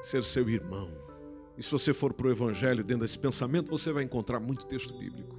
ser 0.02 0.22
seu 0.22 0.48
irmão. 0.48 1.07
E 1.58 1.62
se 1.62 1.72
você 1.72 1.92
for 1.92 2.12
para 2.12 2.28
o 2.28 2.30
Evangelho 2.30 2.84
dentro 2.84 3.02
desse 3.02 3.18
pensamento, 3.18 3.68
você 3.68 3.90
vai 3.90 4.04
encontrar 4.04 4.38
muito 4.38 4.64
texto 4.64 4.96
bíblico. 4.96 5.36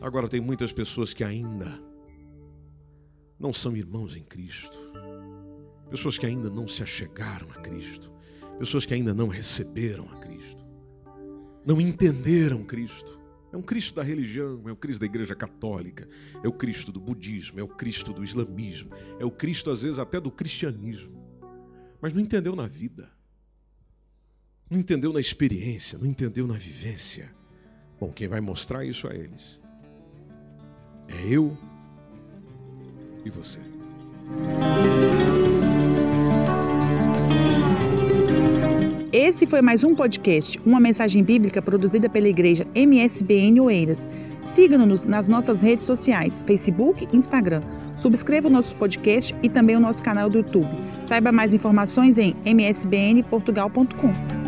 Agora, 0.00 0.26
tem 0.28 0.40
muitas 0.40 0.72
pessoas 0.72 1.12
que 1.12 1.22
ainda 1.22 1.78
não 3.38 3.52
são 3.52 3.76
irmãos 3.76 4.16
em 4.16 4.22
Cristo, 4.22 4.78
pessoas 5.90 6.16
que 6.16 6.24
ainda 6.24 6.48
não 6.48 6.66
se 6.66 6.82
achegaram 6.82 7.50
a 7.50 7.54
Cristo, 7.56 8.10
pessoas 8.58 8.86
que 8.86 8.94
ainda 8.94 9.12
não 9.12 9.28
receberam 9.28 10.10
a 10.10 10.16
Cristo, 10.16 10.64
não 11.64 11.78
entenderam 11.78 12.64
Cristo. 12.64 13.20
É 13.52 13.56
um 13.58 13.62
Cristo 13.62 13.96
da 13.96 14.02
religião, 14.02 14.62
é 14.66 14.72
o 14.72 14.76
Cristo 14.76 15.00
da 15.00 15.06
Igreja 15.06 15.34
Católica, 15.34 16.08
é 16.42 16.48
o 16.48 16.52
Cristo 16.52 16.90
do 16.90 16.98
budismo, 16.98 17.60
é 17.60 17.62
o 17.62 17.68
Cristo 17.68 18.10
do 18.14 18.24
islamismo, 18.24 18.90
é 19.20 19.24
o 19.26 19.30
Cristo, 19.30 19.70
às 19.70 19.82
vezes, 19.82 19.98
até 19.98 20.18
do 20.18 20.30
cristianismo. 20.30 21.12
Mas 22.00 22.14
não 22.14 22.22
entendeu 22.22 22.56
na 22.56 22.66
vida, 22.66 23.12
não 24.72 24.80
entendeu 24.80 25.12
na 25.12 25.20
experiência, 25.20 25.98
não 25.98 26.06
entendeu 26.06 26.46
na 26.46 26.54
vivência. 26.54 27.30
Bom, 28.00 28.10
quem 28.10 28.26
vai 28.26 28.40
mostrar 28.40 28.84
isso 28.86 29.06
a 29.06 29.14
eles 29.14 29.60
é 31.08 31.26
eu 31.28 31.56
e 33.22 33.28
você. 33.28 33.60
Esse 39.12 39.46
foi 39.46 39.60
mais 39.60 39.84
um 39.84 39.94
podcast, 39.94 40.58
uma 40.64 40.80
mensagem 40.80 41.22
bíblica 41.22 41.60
produzida 41.60 42.08
pela 42.08 42.28
igreja 42.28 42.66
MSBN 42.74 43.60
Oeiras. 43.60 44.08
Siga-nos 44.40 45.04
nas 45.04 45.28
nossas 45.28 45.60
redes 45.60 45.84
sociais, 45.84 46.42
Facebook 46.46 47.06
e 47.12 47.16
Instagram. 47.16 47.60
Subscreva 47.92 48.48
o 48.48 48.50
nosso 48.50 48.74
podcast 48.76 49.36
e 49.42 49.50
também 49.50 49.76
o 49.76 49.80
nosso 49.80 50.02
canal 50.02 50.30
do 50.30 50.38
YouTube. 50.38 50.70
Saiba 51.04 51.30
mais 51.30 51.52
informações 51.52 52.16
em 52.16 52.34
msbnportugal.com. 52.46 54.41